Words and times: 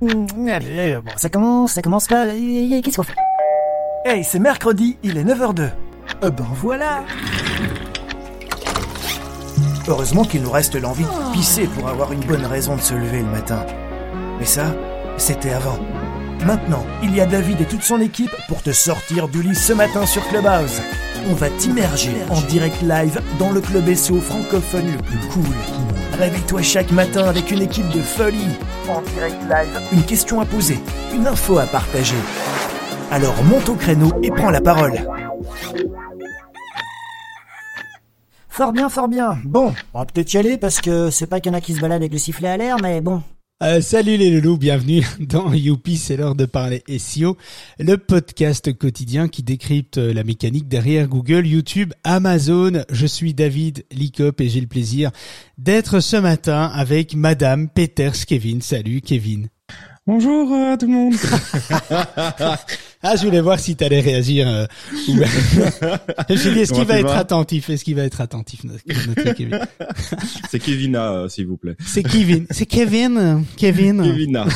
Bon, 0.00 0.36
ça 1.16 1.28
commence, 1.28 1.72
ça 1.72 1.82
commence 1.82 2.10
là. 2.10 2.26
Qu'est-ce 2.26 2.96
qu'on 2.96 3.02
fait? 3.02 3.14
Hey, 4.04 4.22
c'est 4.22 4.38
mercredi, 4.38 4.96
il 5.02 5.18
est 5.18 5.24
9h02. 5.24 5.70
Euh 6.24 6.30
ben 6.30 6.46
voilà 6.54 7.04
Heureusement 9.88 10.24
qu'il 10.24 10.42
nous 10.42 10.50
reste 10.50 10.76
l'envie 10.76 11.04
de 11.04 11.32
pisser 11.32 11.66
pour 11.66 11.88
avoir 11.88 12.12
une 12.12 12.20
bonne 12.20 12.44
raison 12.46 12.76
de 12.76 12.80
se 12.80 12.94
lever 12.94 13.18
le 13.18 13.28
matin. 13.28 13.66
Mais 14.38 14.44
ça, 14.44 14.74
c'était 15.16 15.52
avant. 15.52 15.78
Maintenant, 16.46 16.86
il 17.02 17.14
y 17.14 17.20
a 17.20 17.26
David 17.26 17.60
et 17.60 17.64
toute 17.64 17.82
son 17.82 18.00
équipe 18.00 18.30
pour 18.46 18.62
te 18.62 18.70
sortir 18.70 19.28
du 19.28 19.42
lit 19.42 19.56
ce 19.56 19.72
matin 19.72 20.06
sur 20.06 20.26
Clubhouse. 20.28 20.80
On 21.30 21.34
va 21.34 21.50
t'immerger 21.50 22.12
en 22.30 22.40
direct 22.40 22.80
live 22.80 23.20
dans 23.38 23.52
le 23.52 23.60
club 23.60 23.92
SEO 23.94 24.18
francophone 24.18 24.86
le 24.90 24.96
plus 25.02 25.18
cool. 25.28 25.54
Réveille-toi 26.18 26.62
chaque 26.62 26.90
matin 26.90 27.26
avec 27.28 27.50
une 27.50 27.60
équipe 27.60 27.88
de 27.90 28.00
folie. 28.00 28.56
En 28.88 29.02
direct 29.02 29.36
live. 29.42 29.80
Une 29.92 30.02
question 30.04 30.40
à 30.40 30.46
poser, 30.46 30.78
une 31.14 31.26
info 31.26 31.58
à 31.58 31.66
partager. 31.66 32.16
Alors 33.10 33.42
monte 33.44 33.68
au 33.68 33.74
créneau 33.74 34.10
et 34.22 34.30
prends 34.30 34.50
la 34.50 34.62
parole. 34.62 34.98
Fort 38.48 38.72
bien, 38.72 38.88
fort 38.88 39.08
bien. 39.08 39.38
Bon, 39.44 39.74
on 39.92 39.98
va 39.98 40.06
peut-être 40.06 40.32
y 40.32 40.38
aller 40.38 40.56
parce 40.56 40.80
que 40.80 41.10
c'est 41.10 41.26
pas 41.26 41.40
qu'il 41.40 41.52
y 41.52 41.54
en 41.54 41.58
a 41.58 41.60
qui 41.60 41.74
se 41.74 41.80
baladent 41.80 42.00
avec 42.00 42.12
le 42.12 42.18
sifflet 42.18 42.48
à 42.48 42.56
l'air, 42.56 42.76
mais 42.80 43.02
bon. 43.02 43.22
Euh, 43.60 43.80
salut 43.80 44.16
les 44.16 44.30
loulous, 44.30 44.56
bienvenue 44.56 45.04
dans 45.18 45.52
Youpi, 45.52 45.96
c'est 45.96 46.16
l'heure 46.16 46.36
de 46.36 46.46
parler 46.46 46.84
SEO, 46.96 47.36
le 47.80 47.96
podcast 47.96 48.72
quotidien 48.72 49.26
qui 49.26 49.42
décrypte 49.42 49.96
la 49.96 50.22
mécanique 50.22 50.68
derrière 50.68 51.08
Google, 51.08 51.44
YouTube, 51.44 51.92
Amazon. 52.04 52.84
Je 52.88 53.06
suis 53.06 53.34
David 53.34 53.84
Licop 53.90 54.40
et 54.40 54.48
j'ai 54.48 54.60
le 54.60 54.68
plaisir 54.68 55.10
d'être 55.58 55.98
ce 55.98 56.16
matin 56.16 56.70
avec 56.72 57.16
Madame 57.16 57.68
Peters 57.68 58.26
Kevin. 58.26 58.62
Salut 58.62 59.00
Kevin. 59.00 59.48
Bonjour 60.06 60.52
à 60.52 60.76
tout 60.76 60.86
le 60.86 60.92
monde. 60.92 61.14
ah, 63.02 63.14
je 63.14 63.24
voulais 63.24 63.40
voir 63.40 63.60
si 63.60 63.76
tu 63.76 63.84
allais 63.84 64.00
réagir. 64.00 64.48
Euh, 64.48 64.66
je 66.28 66.50
dit, 66.50 66.60
est-ce 66.60 66.72
qu'il 66.72 66.84
va 66.84 66.98
être 66.98 67.16
attentif? 67.16 67.70
Est-ce 67.70 67.84
qu'il 67.84 67.94
va 67.94 68.02
être 68.02 68.20
attentif, 68.20 68.64
notre, 68.64 68.82
Kevin? 69.34 69.60
C'est 70.50 70.58
Kevina, 70.58 71.12
euh, 71.12 71.28
s'il 71.28 71.46
vous 71.46 71.56
plaît. 71.56 71.76
C'est 71.84 72.02
Kevin. 72.02 72.46
C'est 72.50 72.66
Kevin. 72.66 73.44
Kevin. 73.56 74.02
Kevina. 74.02 74.46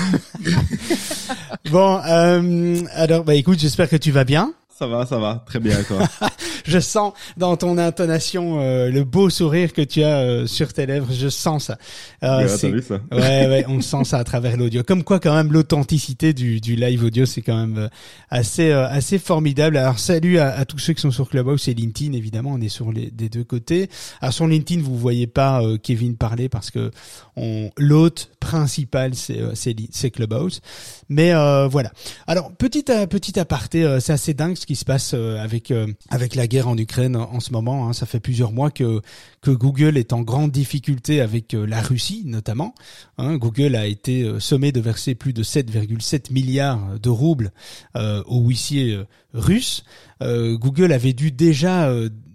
bon, 1.70 2.00
euh, 2.04 2.80
alors, 2.94 3.22
bah 3.24 3.36
écoute, 3.36 3.60
j'espère 3.60 3.88
que 3.88 3.96
tu 3.96 4.10
vas 4.10 4.24
bien. 4.24 4.52
Ça 4.78 4.86
va, 4.86 5.04
ça 5.04 5.18
va, 5.18 5.44
très 5.44 5.60
bien 5.60 5.82
toi? 5.82 5.98
je 6.64 6.78
sens 6.80 7.12
dans 7.36 7.58
ton 7.58 7.76
intonation 7.76 8.58
euh, 8.58 8.88
le 8.88 9.04
beau 9.04 9.28
sourire 9.28 9.74
que 9.74 9.82
tu 9.82 10.02
as 10.02 10.20
euh, 10.20 10.46
sur 10.46 10.72
tes 10.72 10.86
lèvres. 10.86 11.12
Je 11.12 11.28
sens 11.28 11.64
ça. 11.64 11.76
Euh, 12.22 12.48
ouais, 12.48 12.70
vu 12.70 12.80
ça? 12.80 12.94
Ouais, 13.12 13.48
ouais, 13.48 13.64
on 13.68 13.82
sent 13.82 14.04
ça 14.04 14.16
à 14.16 14.24
travers 14.24 14.56
l'audio. 14.56 14.82
Comme 14.82 15.04
quoi, 15.04 15.20
quand 15.20 15.34
même, 15.34 15.52
l'authenticité 15.52 16.32
du, 16.32 16.58
du 16.62 16.74
live 16.74 17.04
audio, 17.04 17.26
c'est 17.26 17.42
quand 17.42 17.66
même 17.66 17.90
assez 18.30 18.72
assez 18.72 19.18
formidable. 19.18 19.76
Alors, 19.76 19.98
salut 19.98 20.38
à, 20.38 20.54
à, 20.54 20.64
tous 20.64 20.78
ceux 20.78 20.94
qui 20.94 21.02
sont 21.02 21.10
sur 21.10 21.28
Clubhouse 21.28 21.68
et 21.68 21.74
LinkedIn. 21.74 22.14
Évidemment, 22.14 22.52
on 22.54 22.60
est 22.60 22.70
sur 22.70 22.92
les 22.92 23.10
des 23.10 23.28
deux 23.28 23.44
côtés. 23.44 23.90
Alors, 24.22 24.32
sur 24.32 24.46
LinkedIn, 24.46 24.82
vous 24.82 24.96
voyez 24.96 25.26
pas 25.26 25.62
Kevin 25.82 26.16
parler 26.16 26.48
parce 26.48 26.70
que 26.70 26.90
on 27.36 27.70
l'hôte 27.76 28.30
principal, 28.40 29.14
c'est 29.14 29.38
c'est 29.54 30.10
Clubhouse. 30.10 30.62
Mais 31.10 31.32
voilà. 31.68 31.92
Alors, 32.26 32.52
petit 32.52 32.90
à 32.90 33.06
petit 33.06 33.38
aparté, 33.38 33.98
c'est 34.00 34.14
assez 34.14 34.32
dingue 34.32 34.56
ce 34.62 34.66
qui 34.66 34.76
se 34.76 34.84
passe 34.84 35.12
euh, 35.14 35.38
avec 35.38 35.72
euh, 35.72 35.88
avec 36.08 36.36
la 36.36 36.46
guerre 36.46 36.68
en 36.68 36.78
Ukraine 36.78 37.16
en 37.16 37.40
ce 37.40 37.52
moment. 37.52 37.88
Hein. 37.88 37.92
Ça 37.92 38.06
fait 38.06 38.20
plusieurs 38.20 38.52
mois 38.52 38.70
que 38.70 39.00
que 39.40 39.50
Google 39.50 39.98
est 39.98 40.12
en 40.12 40.22
grande 40.22 40.52
difficulté 40.52 41.20
avec 41.20 41.52
euh, 41.52 41.66
la 41.66 41.82
Russie 41.82 42.22
notamment. 42.26 42.72
Hein. 43.18 43.36
Google 43.36 43.74
a 43.74 43.86
été 43.86 44.38
sommé 44.38 44.70
de 44.70 44.80
verser 44.80 45.16
plus 45.16 45.32
de 45.32 45.42
7,7 45.42 46.32
milliards 46.32 47.00
de 47.00 47.08
roubles 47.08 47.52
aux 47.94 48.40
huissiers 48.40 48.98
russes. 49.34 49.84
Google 50.20 50.92
avait 50.92 51.12
dû 51.12 51.32
déjà 51.32 51.92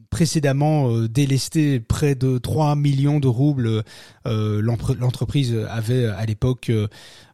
précédemment 0.09 1.02
délester 1.03 1.79
près 1.79 2.16
de 2.16 2.38
3 2.38 2.75
millions 2.75 3.19
de 3.19 3.28
roubles. 3.28 3.84
L'entreprise 4.28 5.56
avait 5.70 6.06
à 6.06 6.26
l'époque 6.26 6.70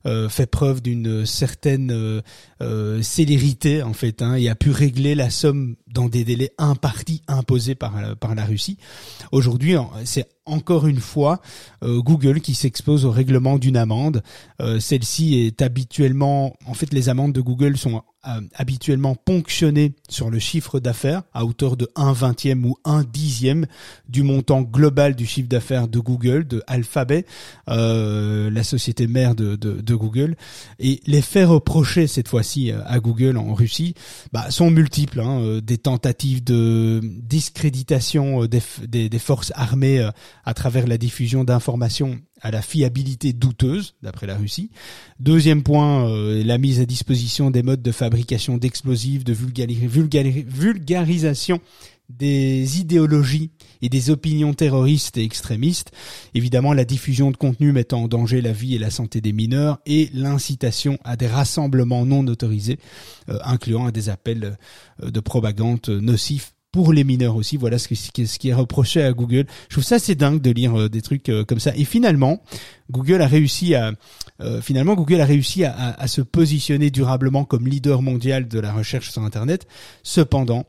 euh, 0.05 0.27
fait 0.27 0.47
preuve 0.47 0.81
d'une 0.81 1.25
certaine 1.25 1.89
euh, 1.91 2.21
euh, 2.61 3.01
célérité 3.01 3.83
en 3.83 3.93
fait 3.93 4.21
hein, 4.21 4.35
et 4.35 4.49
a 4.49 4.55
pu 4.55 4.69
régler 4.69 5.15
la 5.15 5.29
somme 5.29 5.77
dans 5.87 6.09
des 6.09 6.25
délais 6.25 6.51
impartis 6.57 7.21
imposés 7.29 7.75
par 7.75 7.93
par 8.17 8.35
la 8.35 8.43
Russie. 8.43 8.77
Aujourd'hui, 9.31 9.75
c'est 10.03 10.27
encore 10.45 10.87
une 10.87 10.99
fois 10.99 11.39
Google 11.83 12.41
qui 12.41 12.55
s'expose 12.55 13.05
au 13.05 13.11
règlement 13.11 13.59
d'une 13.59 13.77
amende. 13.77 14.23
Celle-ci 14.79 15.35
est 15.35 15.61
habituellement, 15.61 16.55
en 16.65 16.73
fait, 16.73 16.91
les 16.91 17.09
amendes 17.09 17.31
de 17.31 17.39
Google 17.41 17.77
sont 17.77 18.01
habituellement 18.55 19.15
ponctionnées 19.15 19.93
sur 20.09 20.31
le 20.31 20.39
chiffre 20.39 20.79
d'affaires 20.79 21.23
à 21.33 21.45
hauteur 21.45 21.77
de 21.77 21.87
1 21.95 22.13
vingtième 22.13 22.65
ou 22.65 22.75
1 22.85 23.03
dixième 23.03 23.67
du 24.09 24.23
montant 24.23 24.61
global 24.61 25.15
du 25.15 25.25
chiffre 25.25 25.47
d'affaires 25.47 25.87
de 25.87 25.99
Google, 25.99 26.47
de 26.47 26.63
Alphabet, 26.83 27.25
la 27.67 28.63
société 28.63 29.07
mère 29.07 29.35
de, 29.35 29.95
Google 29.95 30.35
et 30.79 31.01
les 31.05 31.21
faits 31.21 31.47
reprochés 31.47 32.07
cette 32.07 32.27
fois-ci 32.27 32.71
euh, 32.71 32.79
à 32.85 32.99
Google 32.99 33.37
en 33.37 33.53
Russie 33.53 33.95
bah, 34.31 34.49
sont 34.49 34.69
multiples. 34.69 35.19
Hein, 35.19 35.41
euh, 35.41 35.61
des 35.61 35.77
tentatives 35.77 36.43
de 36.43 36.99
discréditation 37.03 38.43
euh, 38.43 38.47
des, 38.47 39.19
forces 39.19 39.51
armées 39.55 40.07
à 40.43 40.53
travers 40.53 40.87
la 40.87 40.97
diffusion 40.97 41.43
d'informations 41.43 42.19
à 42.41 42.51
la 42.51 42.61
fiabilité 42.61 43.31
douteuse, 43.31 43.95
d'après 44.01 44.27
la 44.27 44.35
Russie. 44.35 44.69
Deuxième 45.19 45.63
point, 45.63 46.09
la 46.43 46.57
mise 46.57 46.81
à 46.81 46.85
disposition 46.85 47.51
des 47.51 47.63
modes 47.63 47.81
de 47.81 47.91
fabrication 47.93 48.57
d'explosifs, 48.57 49.23
de 49.23 49.31
vulgarisation 49.31 51.61
des 52.09 52.79
idéologies 52.79 53.51
et 53.81 53.89
des 53.89 54.09
opinions 54.09 54.53
terroristes 54.53 55.17
et 55.17 55.23
extrémistes, 55.23 55.91
évidemment 56.33 56.73
la 56.73 56.85
diffusion 56.85 57.31
de 57.31 57.37
contenu 57.37 57.71
mettant 57.71 58.03
en 58.03 58.07
danger 58.07 58.41
la 58.41 58.51
vie 58.51 58.75
et 58.75 58.79
la 58.79 58.89
santé 58.89 59.21
des 59.21 59.33
mineurs 59.33 59.79
et 59.85 60.09
l'incitation 60.13 60.97
à 61.03 61.15
des 61.15 61.27
rassemblements 61.27 62.05
non 62.05 62.25
autorisés, 62.27 62.79
euh, 63.29 63.37
incluant 63.43 63.89
des 63.91 64.09
appels 64.09 64.57
euh, 65.01 65.11
de 65.11 65.19
propagande 65.19 65.87
nocifs 65.87 66.53
pour 66.71 66.91
les 66.91 67.03
mineurs 67.03 67.35
aussi. 67.35 67.57
Voilà 67.57 67.77
ce, 67.77 67.87
qui 67.87 68.49
est 68.49 68.53
reproché 68.53 69.03
à 69.03 69.13
Google. 69.13 69.45
Je 69.69 69.75
trouve 69.75 69.83
ça 69.83 69.95
assez 69.95 70.15
dingue 70.15 70.41
de 70.41 70.51
lire 70.51 70.79
euh, 70.79 70.89
des 70.89 71.01
trucs 71.01 71.31
comme 71.47 71.59
ça. 71.59 71.75
Et 71.75 71.85
finalement, 71.85 72.41
Google 72.91 73.21
a 73.21 73.27
réussi 73.27 73.75
à 73.75 73.91
finalement 74.61 74.95
Google 74.95 75.21
a 75.21 75.25
réussi 75.25 75.63
à, 75.63 75.73
à, 75.73 76.07
se 76.07 76.21
positionner 76.21 76.89
durablement 76.89 77.45
comme 77.45 77.67
leader 77.67 78.01
mondial 78.01 78.47
de 78.47 78.59
la 78.59 78.73
recherche 78.73 79.09
sur 79.09 79.21
Internet. 79.21 79.67
Cependant, 80.03 80.65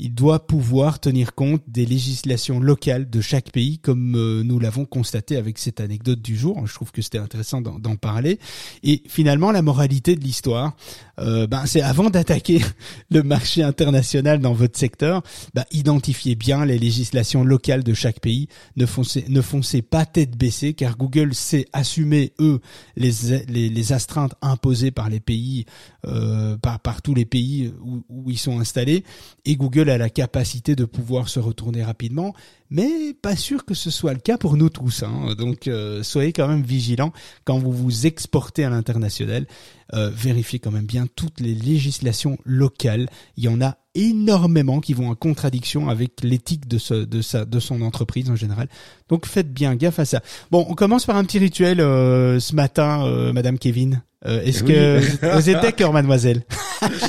il 0.00 0.14
doit 0.14 0.46
pouvoir 0.46 1.00
tenir 1.00 1.34
compte 1.34 1.62
des 1.66 1.84
législations 1.84 2.60
locales 2.60 3.10
de 3.10 3.20
chaque 3.20 3.50
pays, 3.50 3.78
comme 3.78 4.14
euh, 4.14 4.44
nous 4.44 4.60
l'avons 4.60 4.84
constaté 4.84 5.36
avec 5.36 5.58
cette 5.58 5.80
anecdote 5.80 6.22
du 6.22 6.36
jour. 6.36 6.64
Je 6.66 6.74
trouve 6.74 6.92
que 6.92 7.02
c'était 7.02 7.18
intéressant 7.18 7.60
d'en 7.60 7.96
parler. 7.96 8.38
Et 8.84 9.02
finalement, 9.08 9.50
la 9.50 9.60
moralité 9.60 10.14
de 10.14 10.22
l'histoire, 10.22 10.76
euh, 11.18 11.48
ben, 11.48 11.66
c'est 11.66 11.82
avant 11.82 12.10
d'attaquer 12.10 12.60
le 13.10 13.24
marché 13.24 13.64
international 13.64 14.38
dans 14.38 14.52
votre 14.52 14.78
secteur, 14.78 15.22
ben, 15.54 15.64
identifiez 15.72 16.36
bien 16.36 16.64
les 16.64 16.78
législations 16.78 17.42
locales 17.42 17.82
de 17.82 17.94
chaque 17.94 18.20
pays. 18.20 18.46
Ne 18.76 18.86
foncez, 18.86 19.24
ne 19.28 19.40
foncez 19.40 19.82
pas 19.82 20.06
tête 20.06 20.36
baissée, 20.36 20.74
car 20.74 20.96
Google 20.96 21.34
sait 21.34 21.57
assumer 21.72 22.32
eux 22.40 22.60
les, 22.96 23.92
astreintes 23.92 24.34
imposées 24.42 24.90
par 24.90 25.08
les 25.08 25.20
pays, 25.20 25.64
euh, 26.06 26.56
par, 26.56 27.02
tous 27.02 27.14
les 27.14 27.24
pays 27.24 27.72
où, 27.82 28.02
où 28.08 28.30
ils 28.30 28.38
sont 28.38 28.60
installés, 28.60 29.04
et 29.44 29.56
Google 29.56 29.90
a 29.90 29.98
la 29.98 30.10
capacité 30.10 30.76
de 30.76 30.84
pouvoir 30.84 31.28
se 31.28 31.40
retourner 31.40 31.82
rapidement, 31.82 32.34
mais 32.70 33.14
pas 33.14 33.36
sûr 33.36 33.64
que 33.64 33.74
ce 33.74 33.90
soit 33.90 34.12
le 34.12 34.20
cas 34.20 34.38
pour 34.38 34.56
nous 34.56 34.68
tous. 34.68 35.02
Hein. 35.02 35.34
Donc 35.36 35.68
euh, 35.68 36.02
soyez 36.02 36.32
quand 36.32 36.48
même 36.48 36.62
vigilants 36.62 37.12
quand 37.44 37.58
vous 37.58 37.72
vous 37.72 38.06
exportez 38.06 38.64
à 38.64 38.70
l'international. 38.70 39.46
Euh, 39.94 40.10
vérifiez 40.10 40.58
quand 40.58 40.70
même 40.70 40.86
bien 40.86 41.06
toutes 41.16 41.40
les 41.40 41.54
législations 41.54 42.38
locales. 42.44 43.08
Il 43.36 43.44
y 43.44 43.48
en 43.48 43.60
a 43.60 43.76
énormément 43.94 44.80
qui 44.80 44.92
vont 44.92 45.08
en 45.08 45.14
contradiction 45.14 45.88
avec 45.88 46.22
l'éthique 46.22 46.68
de, 46.68 47.04
de, 47.04 47.22
sa, 47.22 47.44
de 47.44 47.60
son 47.60 47.82
entreprise 47.82 48.30
en 48.30 48.36
général. 48.36 48.68
Donc 49.08 49.26
faites 49.26 49.52
bien 49.52 49.74
gaffe 49.74 49.98
à 49.98 50.04
ça. 50.04 50.20
Bon, 50.50 50.66
on 50.68 50.74
commence 50.74 51.06
par 51.06 51.16
un 51.16 51.24
petit 51.24 51.38
rituel 51.38 51.80
euh, 51.80 52.38
ce 52.38 52.54
matin, 52.54 53.32
Madame 53.32 53.58
Kevin. 53.58 54.02
Euh, 54.26 54.42
est-ce 54.42 54.64
que 54.64 54.98
vous 55.36 55.50
êtes 55.50 55.62
d'accord, 55.62 55.92
mademoiselle? 55.92 56.42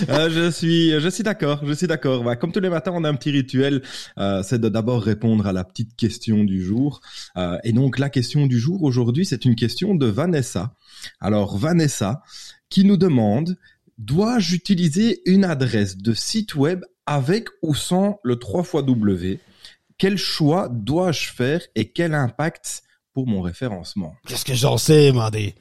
Euh, 0.10 0.30
Je 0.32 0.50
suis, 0.50 1.00
je 1.00 1.10
suis 1.10 1.22
d'accord, 1.22 1.64
je 1.64 1.74
suis 1.74 1.86
d'accord. 1.86 2.24
Bah, 2.24 2.36
comme 2.36 2.52
tous 2.52 2.60
les 2.60 2.72
matins, 2.72 2.92
on 2.94 3.04
a 3.04 3.10
un 3.10 3.14
petit 3.14 3.30
rituel. 3.30 3.84
Euh, 4.18 4.42
c'est 4.42 4.60
de 4.60 4.68
d'abord 4.68 5.04
répondre 5.04 5.46
à 5.46 5.54
la 5.54 5.64
petite 5.64 5.96
question 5.96 6.44
du 6.44 6.64
jour. 6.64 7.02
et 7.64 7.72
donc 7.72 8.00
la 8.00 8.10
question 8.10 8.48
du 8.48 8.60
jour 8.60 8.82
aujourd'hui, 8.82 9.28
c'est 9.28 9.46
une 9.46 9.56
question 9.56 9.94
de 9.94 10.08
Vanessa. 10.08 10.74
Alors 11.22 11.56
Vanessa, 11.56 12.24
qui 12.70 12.84
nous 12.84 12.98
demande 12.98 13.58
dois-je 14.00 14.56
utiliser 14.56 15.22
une 15.26 15.44
adresse 15.46 15.98
de 15.98 16.14
site 16.14 16.56
web 16.56 16.84
avec 17.06 17.48
ou 17.62 17.76
sans 17.76 18.20
le 18.24 18.38
3 18.38 18.64
W? 18.82 19.40
Quel 20.00 20.18
choix 20.18 20.68
dois-je 20.68 21.30
faire 21.32 21.62
et 21.76 21.92
quel 21.92 22.16
impact 22.16 22.82
pour 23.26 23.28
mon 23.28 23.42
référencement 23.42 24.16
Qu'est-ce 24.28 24.46
que 24.46 24.54
j'en 24.54 24.78
sais, 24.78 25.12
Mardi 25.12 25.54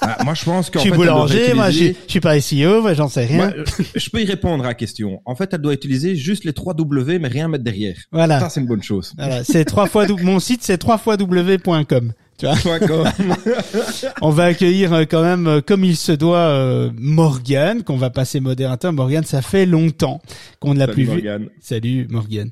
Ah, 0.00 0.22
Moi, 0.24 0.34
je 0.34 0.44
pense 0.44 0.70
qu'en 0.70 0.78
Je 0.78 0.82
suis 0.84 0.90
fait, 0.90 0.96
boulanger, 0.96 1.54
moi, 1.54 1.70
je 1.70 1.76
utiliser- 1.76 1.92
suis- 1.94 2.02
je 2.06 2.10
suis 2.10 2.20
pas 2.20 2.40
SEO, 2.40 2.80
moi, 2.82 2.94
j'en 2.94 3.08
sais 3.08 3.24
rien. 3.26 3.36
Moi, 3.36 3.52
euh, 3.56 3.64
je 3.94 4.10
peux 4.10 4.20
y 4.22 4.24
répondre 4.24 4.64
à 4.64 4.68
la 4.68 4.74
question. 4.74 5.20
En 5.24 5.34
fait, 5.34 5.52
elle 5.52 5.60
doit 5.60 5.74
utiliser 5.74 6.16
juste 6.16 6.44
les 6.44 6.52
trois 6.52 6.74
W, 6.74 7.18
mais 7.18 7.28
rien 7.28 7.48
mettre 7.48 7.64
derrière. 7.64 7.96
Voilà. 8.12 8.40
Ça, 8.40 8.48
c'est 8.48 8.60
une 8.60 8.66
bonne 8.66 8.82
chose. 8.82 9.12
Voilà, 9.18 9.44
c'est 9.44 9.64
trois 9.64 9.86
fois 9.86 10.06
mon 10.22 10.40
site 10.40 10.62
c'est 10.62 10.78
trois 10.78 10.98
fois 10.98 11.16
w.com. 11.16 12.12
Tu 12.38 12.44
vois, 12.46 12.54
on 14.20 14.28
va 14.30 14.44
accueillir 14.44 14.92
euh, 14.92 15.04
quand 15.08 15.22
même 15.22 15.46
euh, 15.46 15.60
comme 15.62 15.84
il 15.84 15.96
se 15.96 16.12
doit 16.12 16.36
euh, 16.38 16.90
Morgane 16.96 17.82
qu'on 17.82 17.96
va 17.96 18.10
passer 18.10 18.40
modérateur. 18.40 18.92
Morgane, 18.92 19.24
ça 19.24 19.40
fait 19.42 19.64
longtemps 19.64 20.20
qu'on 20.60 20.74
ne 20.74 20.78
l'a 20.78 20.88
plus 20.88 21.04
vu. 21.04 21.12
Morgane. 21.12 21.48
Salut 21.60 22.06
Morgane. 22.10 22.50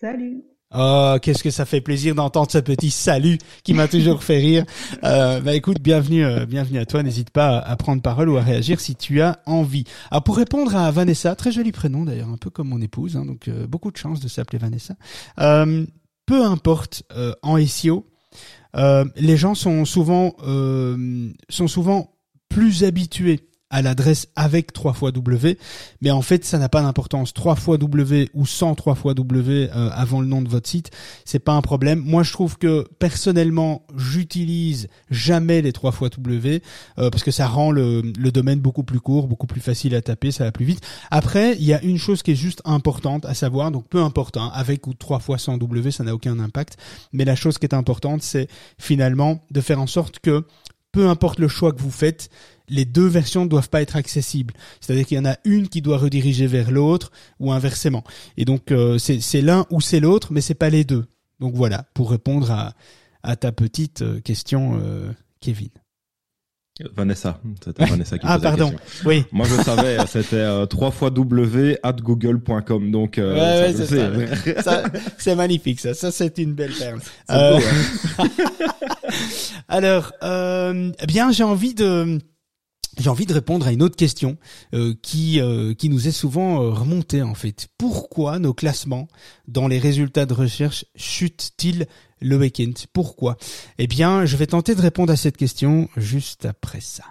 Salut. 0.00 0.42
Oh, 0.74 1.16
qu'est-ce 1.22 1.42
que 1.42 1.50
ça 1.50 1.64
fait 1.64 1.80
plaisir 1.80 2.14
d'entendre 2.14 2.50
ce 2.50 2.58
petit 2.58 2.90
salut 2.90 3.38
qui 3.64 3.72
m'a 3.72 3.88
toujours 3.88 4.22
fait 4.22 4.36
rire. 4.36 4.66
Euh, 5.02 5.40
bah 5.40 5.54
écoute, 5.54 5.80
bienvenue, 5.80 6.26
euh, 6.26 6.44
bienvenue 6.44 6.78
à 6.78 6.84
toi. 6.84 7.02
N'hésite 7.02 7.30
pas 7.30 7.58
à, 7.58 7.76
prendre 7.76 8.02
parole 8.02 8.28
ou 8.28 8.36
à 8.36 8.42
réagir 8.42 8.78
si 8.78 8.94
tu 8.94 9.22
as 9.22 9.40
envie. 9.46 9.84
Alors 10.10 10.24
pour 10.24 10.36
répondre 10.36 10.76
à 10.76 10.90
Vanessa, 10.90 11.34
très 11.36 11.52
joli 11.52 11.72
prénom 11.72 12.04
d'ailleurs, 12.04 12.28
un 12.28 12.36
peu 12.36 12.50
comme 12.50 12.68
mon 12.68 12.82
épouse, 12.82 13.16
hein, 13.16 13.24
donc 13.24 13.48
euh, 13.48 13.66
beaucoup 13.66 13.90
de 13.90 13.96
chance 13.96 14.20
de 14.20 14.28
s'appeler 14.28 14.58
Vanessa. 14.58 14.94
Euh, 15.40 15.86
peu 16.26 16.44
importe 16.44 17.02
euh, 17.16 17.32
en 17.42 17.58
SEO, 17.64 18.06
les 18.74 19.36
gens 19.38 19.54
sont 19.54 19.86
souvent 19.86 20.36
sont 21.48 21.68
souvent 21.68 22.12
plus 22.50 22.84
habitués 22.84 23.47
à 23.70 23.82
l'adresse 23.82 24.28
avec 24.34 24.72
3 24.72 24.94
fois 24.94 25.12
W, 25.12 25.58
mais 26.00 26.10
en 26.10 26.22
fait 26.22 26.44
ça 26.44 26.58
n'a 26.58 26.68
pas 26.68 26.82
d'importance. 26.82 27.34
3 27.34 27.54
fois 27.56 27.76
W 27.76 28.30
ou 28.32 28.46
103 28.46 28.94
fois 28.94 29.14
W 29.14 29.68
euh, 29.70 29.90
avant 29.92 30.20
le 30.20 30.26
nom 30.26 30.40
de 30.40 30.48
votre 30.48 30.68
site, 30.68 30.90
c'est 31.24 31.38
pas 31.38 31.52
un 31.52 31.60
problème. 31.60 32.02
Moi 32.04 32.22
je 32.22 32.32
trouve 32.32 32.56
que 32.56 32.86
personnellement 32.98 33.82
j'utilise 33.94 34.88
jamais 35.10 35.60
les 35.60 35.72
3 35.72 35.92
fois 35.92 36.08
W 36.08 36.62
euh, 36.98 37.10
parce 37.10 37.22
que 37.22 37.30
ça 37.30 37.46
rend 37.46 37.70
le, 37.70 38.02
domaine 38.30 38.60
beaucoup 38.60 38.84
plus 38.84 39.00
court, 39.00 39.26
beaucoup 39.26 39.46
plus 39.46 39.60
facile 39.60 39.94
à 39.94 40.02
taper, 40.02 40.30
ça 40.30 40.44
va 40.44 40.52
plus 40.52 40.64
vite. 40.64 40.80
Après 41.10 41.54
il 41.56 41.64
y 41.64 41.74
a 41.74 41.82
une 41.82 41.98
chose 41.98 42.22
qui 42.22 42.32
est 42.32 42.36
juste 42.36 42.62
importante 42.64 43.26
à 43.26 43.34
savoir, 43.34 43.70
donc 43.70 43.86
peu 43.88 44.00
importe, 44.00 44.36
hein, 44.36 44.50
avec 44.54 44.86
ou 44.86 44.94
3 44.94 45.18
fois 45.18 45.38
sans 45.38 45.58
W 45.58 45.90
ça 45.90 46.04
n'a 46.04 46.14
aucun 46.14 46.38
impact, 46.38 46.78
mais 47.12 47.24
la 47.24 47.36
chose 47.36 47.58
qui 47.58 47.66
est 47.66 47.74
importante 47.74 48.22
c'est 48.22 48.48
finalement 48.78 49.44
de 49.50 49.60
faire 49.60 49.80
en 49.80 49.86
sorte 49.86 50.20
que 50.20 50.44
peu 50.92 51.08
importe 51.08 51.38
le 51.38 51.48
choix 51.48 51.72
que 51.72 51.80
vous 51.80 51.90
faites, 51.90 52.30
les 52.68 52.84
deux 52.84 53.06
versions 53.06 53.44
ne 53.44 53.48
doivent 53.48 53.68
pas 53.70 53.82
être 53.82 53.96
accessibles. 53.96 54.54
C'est-à-dire 54.80 55.06
qu'il 55.06 55.16
y 55.16 55.20
en 55.20 55.24
a 55.26 55.36
une 55.44 55.68
qui 55.68 55.82
doit 55.82 55.98
rediriger 55.98 56.46
vers 56.46 56.70
l'autre 56.70 57.10
ou 57.40 57.52
inversement. 57.52 58.04
Et 58.36 58.44
donc 58.44 58.70
euh, 58.72 58.98
c'est 58.98 59.42
l'un 59.42 59.66
ou 59.70 59.80
c'est 59.80 60.00
l'autre, 60.00 60.32
mais 60.32 60.40
c'est 60.40 60.54
pas 60.54 60.70
les 60.70 60.84
deux. 60.84 61.06
Donc 61.40 61.54
voilà, 61.54 61.84
pour 61.94 62.10
répondre 62.10 62.50
à, 62.50 62.74
à 63.22 63.36
ta 63.36 63.52
petite 63.52 64.02
euh, 64.02 64.20
question, 64.20 64.78
euh, 64.82 65.10
Kevin. 65.40 65.68
Vanessa. 66.94 67.40
C'était 67.64 67.84
Vanessa 67.86 68.18
qui 68.18 68.26
Ah 68.28 68.36
posait 68.38 68.44
la 68.50 68.56
pardon. 68.56 68.70
question. 68.76 69.08
Oui. 69.08 69.24
Moi, 69.32 69.46
je 69.48 69.62
savais, 69.64 69.96
c'était 70.06 70.36
euh, 70.36 70.64
3 70.64 70.92
fois 70.92 71.10
W 71.10 71.76
at 71.82 71.92
google.com. 71.94 72.92
Donc, 72.92 73.18
euh, 73.18 73.34
Ouais, 73.34 73.72
ouais, 73.76 73.86
c'est 73.86 74.62
ça. 74.62 74.84
Ça, 75.18 75.34
magnifique 75.34 75.80
ça. 75.80 75.92
Ça 75.94 76.12
c'est 76.12 76.38
une 76.38 76.54
belle 76.54 76.72
perle. 76.72 77.00
Euh, 77.32 77.58
beau, 77.58 77.64
hein. 78.20 78.28
Alors, 79.68 80.12
euh, 80.22 80.92
eh 81.00 81.06
bien, 81.06 81.32
j'ai 81.32 81.42
envie 81.44 81.74
de 81.74 82.18
j'ai 82.98 83.10
envie 83.10 83.26
de 83.26 83.34
répondre 83.34 83.66
à 83.66 83.72
une 83.72 83.82
autre 83.82 83.96
question 83.96 84.36
euh, 84.74 84.94
qui 85.02 85.40
euh, 85.40 85.74
qui 85.74 85.88
nous 85.88 86.08
est 86.08 86.12
souvent 86.12 86.62
euh, 86.62 86.70
remontée 86.70 87.22
en 87.22 87.34
fait. 87.34 87.68
Pourquoi 87.78 88.38
nos 88.38 88.54
classements 88.54 89.08
dans 89.46 89.68
les 89.68 89.78
résultats 89.78 90.26
de 90.26 90.34
recherche 90.34 90.84
chutent-ils 90.96 91.86
le 92.20 92.36
week-end? 92.36 92.72
Pourquoi? 92.92 93.36
Eh 93.78 93.86
bien, 93.86 94.26
je 94.26 94.36
vais 94.36 94.48
tenter 94.48 94.74
de 94.74 94.82
répondre 94.82 95.12
à 95.12 95.16
cette 95.16 95.36
question 95.36 95.88
juste 95.96 96.44
après 96.44 96.80
ça. 96.80 97.04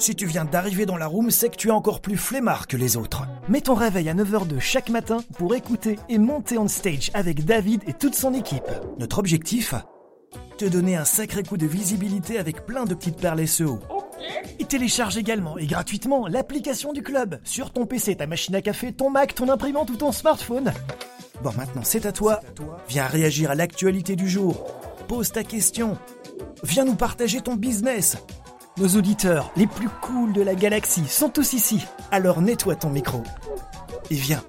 Si 0.00 0.14
tu 0.14 0.26
viens 0.26 0.44
d'arriver 0.44 0.86
dans 0.86 0.96
la 0.96 1.08
room, 1.08 1.32
c'est 1.32 1.48
que 1.48 1.56
tu 1.56 1.68
es 1.68 1.72
encore 1.72 2.00
plus 2.00 2.16
flemmard 2.16 2.68
que 2.68 2.76
les 2.76 2.96
autres. 2.96 3.24
Mets 3.48 3.62
ton 3.62 3.74
réveil 3.74 4.08
à 4.08 4.14
9h 4.14 4.46
de 4.46 4.60
chaque 4.60 4.90
matin 4.90 5.18
pour 5.36 5.56
écouter 5.56 5.98
et 6.08 6.18
monter 6.18 6.56
on 6.56 6.68
stage 6.68 7.10
avec 7.14 7.44
David 7.44 7.82
et 7.88 7.94
toute 7.94 8.14
son 8.14 8.32
équipe. 8.32 8.70
Notre 9.00 9.18
objectif? 9.18 9.74
Te 10.58 10.64
donner 10.64 10.96
un 10.96 11.04
sacré 11.04 11.44
coup 11.44 11.56
de 11.56 11.68
visibilité 11.68 12.36
avec 12.36 12.66
plein 12.66 12.84
de 12.84 12.92
petites 12.92 13.20
perles 13.20 13.46
SEO. 13.46 13.78
Et 14.58 14.64
télécharge 14.64 15.16
également 15.16 15.56
et 15.56 15.66
gratuitement 15.66 16.26
l'application 16.26 16.92
du 16.92 17.00
club 17.00 17.38
sur 17.44 17.70
ton 17.70 17.86
PC, 17.86 18.16
ta 18.16 18.26
machine 18.26 18.56
à 18.56 18.60
café, 18.60 18.92
ton 18.92 19.08
Mac, 19.08 19.36
ton 19.36 19.48
imprimante 19.50 19.88
ou 19.90 19.94
ton 19.94 20.10
smartphone. 20.10 20.72
Bon, 21.44 21.52
maintenant 21.56 21.82
c'est 21.84 22.06
à 22.06 22.12
toi. 22.12 22.40
Viens 22.88 23.06
réagir 23.06 23.52
à 23.52 23.54
l'actualité 23.54 24.16
du 24.16 24.28
jour. 24.28 24.66
Pose 25.06 25.30
ta 25.30 25.44
question. 25.44 25.96
Viens 26.64 26.84
nous 26.84 26.96
partager 26.96 27.40
ton 27.40 27.54
business. 27.54 28.16
Nos 28.78 28.96
auditeurs 28.96 29.52
les 29.54 29.68
plus 29.68 29.88
cools 30.02 30.32
de 30.32 30.42
la 30.42 30.56
galaxie 30.56 31.06
sont 31.06 31.28
tous 31.28 31.52
ici. 31.52 31.84
Alors 32.10 32.42
nettoie 32.42 32.74
ton 32.74 32.90
micro. 32.90 33.22
Et 34.10 34.16
viens. 34.16 34.42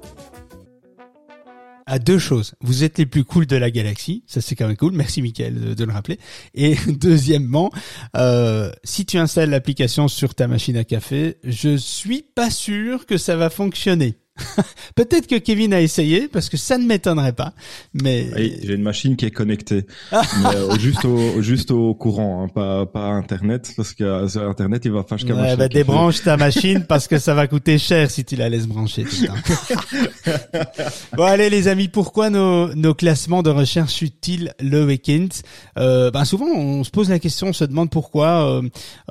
À 1.89 1.97
deux 1.97 2.19
choses. 2.19 2.53
Vous 2.61 2.83
êtes 2.83 2.99
les 2.99 3.05
plus 3.07 3.23
cool 3.23 3.47
de 3.47 3.55
la 3.55 3.71
galaxie, 3.71 4.23
ça 4.27 4.41
c'est 4.41 4.55
quand 4.55 4.67
même 4.67 4.77
cool. 4.77 4.93
Merci 4.93 5.21
Michael 5.21 5.59
de, 5.59 5.73
de 5.73 5.83
le 5.83 5.91
rappeler. 5.91 6.19
Et 6.53 6.75
deuxièmement, 6.87 7.71
euh, 8.15 8.71
si 8.83 9.05
tu 9.05 9.17
installes 9.17 9.49
l'application 9.49 10.07
sur 10.07 10.35
ta 10.35 10.47
machine 10.47 10.77
à 10.77 10.83
café, 10.83 11.37
je 11.43 11.75
suis 11.75 12.21
pas 12.21 12.51
sûr 12.51 13.05
que 13.07 13.17
ça 13.17 13.35
va 13.35 13.49
fonctionner. 13.49 14.15
Peut-être 14.95 15.27
que 15.27 15.35
Kevin 15.35 15.73
a 15.73 15.81
essayé 15.81 16.27
parce 16.27 16.49
que 16.49 16.57
ça 16.57 16.77
ne 16.77 16.85
m'étonnerait 16.85 17.33
pas, 17.33 17.53
mais 17.93 18.27
Oui, 18.35 18.57
j'ai 18.63 18.73
une 18.73 18.83
machine 18.83 19.15
qui 19.15 19.25
est 19.25 19.31
connectée, 19.31 19.85
mais 20.11 20.55
euh, 20.55 20.77
juste 20.79 21.05
au 21.05 21.41
juste 21.41 21.71
au 21.71 21.93
courant, 21.93 22.43
hein, 22.43 22.47
pas 22.47 22.85
pas 22.85 23.05
Internet, 23.07 23.73
parce 23.75 23.93
que 23.93 24.03
euh, 24.03 24.27
sur 24.27 24.47
Internet 24.47 24.83
il 24.85 24.91
va 24.91 25.03
faire 25.03 25.17
Ouais, 25.19 25.33
machine 25.33 25.57
bah, 25.57 25.67
débranche 25.67 26.23
ta 26.23 26.37
machine 26.37 26.85
parce 26.87 27.07
que 27.07 27.19
ça 27.19 27.33
va 27.33 27.47
coûter 27.47 27.77
cher 27.77 28.09
si 28.09 28.25
tu 28.25 28.35
la 28.35 28.49
laisses 28.49 28.67
brancher 28.67 29.05
bon 31.15 31.23
allez 31.23 31.49
les 31.49 31.67
amis, 31.67 31.87
pourquoi 31.87 32.29
nos, 32.29 32.73
nos 32.75 32.93
classements 32.93 33.43
de 33.43 33.49
recherche 33.49 33.95
chutent-ils 33.95 34.53
le 34.59 34.85
week-end? 34.85 35.27
Euh, 35.77 36.11
ben 36.11 36.25
souvent 36.25 36.47
on 36.47 36.83
se 36.83 36.91
pose 36.91 37.09
la 37.09 37.19
question, 37.19 37.47
on 37.47 37.53
se 37.53 37.65
demande 37.65 37.89
pourquoi. 37.89 38.61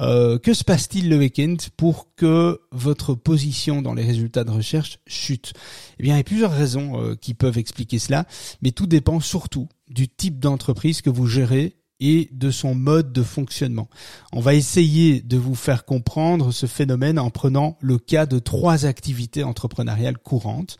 euh, 0.00 0.38
que 0.38 0.54
se 0.54 0.64
passe-t-il 0.64 1.08
le 1.08 1.18
week-end 1.18 1.56
pour 1.76 2.08
que 2.16 2.60
votre 2.72 3.14
position 3.14 3.82
dans 3.82 3.94
les 3.94 4.04
résultats 4.04 4.44
de 4.44 4.50
recherche 4.50 4.98
chute 5.18 5.52
Eh 5.98 6.02
bien 6.02 6.14
il 6.14 6.18
y 6.18 6.20
a 6.20 6.24
plusieurs 6.24 6.52
raisons 6.52 7.02
euh, 7.02 7.14
qui 7.14 7.34
peuvent 7.34 7.58
expliquer 7.58 7.98
cela, 7.98 8.26
mais 8.62 8.70
tout 8.70 8.86
dépend 8.86 9.20
surtout 9.20 9.68
du 9.88 10.08
type 10.08 10.38
d'entreprise 10.38 11.02
que 11.02 11.10
vous 11.10 11.26
gérez 11.26 11.78
et 12.00 12.28
de 12.32 12.50
son 12.50 12.74
mode 12.74 13.12
de 13.12 13.22
fonctionnement. 13.22 13.88
On 14.32 14.40
va 14.40 14.54
essayer 14.54 15.20
de 15.20 15.36
vous 15.36 15.54
faire 15.54 15.84
comprendre 15.84 16.52
ce 16.52 16.66
phénomène 16.66 17.18
en 17.18 17.30
prenant 17.30 17.76
le 17.80 17.98
cas 17.98 18.26
de 18.26 18.38
trois 18.38 18.86
activités 18.86 19.42
entrepreneuriales 19.42 20.18
courantes. 20.18 20.76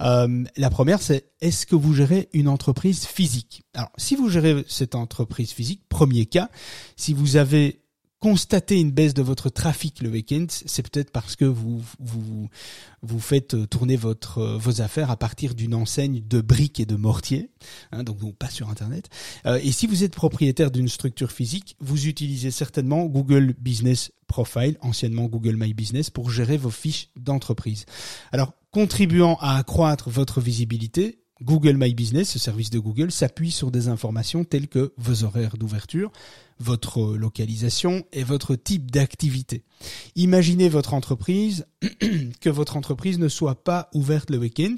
Euh, 0.00 0.44
la 0.56 0.70
première, 0.70 1.00
c'est 1.00 1.30
est-ce 1.40 1.66
que 1.66 1.76
vous 1.76 1.94
gérez 1.94 2.28
une 2.32 2.48
entreprise 2.48 3.06
physique? 3.06 3.62
Alors, 3.74 3.90
si 3.96 4.16
vous 4.16 4.28
gérez 4.28 4.64
cette 4.68 4.94
entreprise 4.94 5.52
physique, 5.52 5.82
premier 5.88 6.26
cas, 6.26 6.50
si 6.96 7.12
vous 7.12 7.36
avez 7.36 7.85
constaté 8.20 8.80
une 8.80 8.90
baisse 8.90 9.14
de 9.14 9.22
votre 9.22 9.50
trafic 9.50 10.00
le 10.00 10.08
week-end, 10.08 10.46
c'est 10.48 10.82
peut-être 10.88 11.10
parce 11.10 11.36
que 11.36 11.44
vous 11.44 11.82
vous 13.06 13.20
faites 13.20 13.54
euh, 13.54 13.66
tourner 13.66 13.96
votre 13.96 14.38
euh, 14.38 14.56
vos 14.56 14.80
affaires 14.80 15.10
à 15.10 15.16
partir 15.16 15.54
d'une 15.54 15.74
enseigne 15.74 16.22
de 16.26 16.40
briques 16.40 16.80
et 16.80 16.86
de 16.86 16.96
mortier, 16.96 17.50
hein, 17.92 18.02
donc, 18.02 18.18
donc 18.18 18.36
pas 18.36 18.48
sur 18.48 18.68
internet. 18.68 19.08
Euh, 19.46 19.60
et 19.62 19.72
si 19.72 19.86
vous 19.86 20.04
êtes 20.04 20.14
propriétaire 20.14 20.70
d'une 20.70 20.88
structure 20.88 21.30
physique, 21.30 21.76
vous 21.80 22.06
utilisez 22.06 22.50
certainement 22.50 23.04
Google 23.06 23.54
Business 23.58 24.12
Profile, 24.26 24.76
anciennement 24.80 25.26
Google 25.26 25.56
My 25.56 25.72
Business, 25.72 26.10
pour 26.10 26.30
gérer 26.30 26.56
vos 26.56 26.70
fiches 26.70 27.10
d'entreprise. 27.16 27.86
Alors, 28.32 28.52
contribuant 28.72 29.36
à 29.40 29.56
accroître 29.56 30.10
votre 30.10 30.40
visibilité, 30.40 31.20
Google 31.42 31.76
My 31.76 31.92
Business, 31.94 32.30
ce 32.30 32.38
service 32.38 32.70
de 32.70 32.78
Google, 32.78 33.10
s'appuie 33.10 33.50
sur 33.50 33.70
des 33.70 33.88
informations 33.88 34.44
telles 34.44 34.68
que 34.68 34.92
vos 34.96 35.24
horaires 35.24 35.58
d'ouverture, 35.58 36.10
votre 36.58 37.14
localisation 37.14 38.04
et 38.12 38.24
votre 38.24 38.56
type 38.56 38.90
d'activité. 38.90 39.62
Imaginez 40.14 40.68
votre 40.68 40.94
entreprise, 40.94 41.66
que 42.40 42.48
votre 42.48 42.76
entreprise 42.76 43.18
ne 43.18 43.28
soit 43.28 43.62
pas 43.62 43.90
ouverte 43.92 44.30
le 44.30 44.38
week-end 44.38 44.76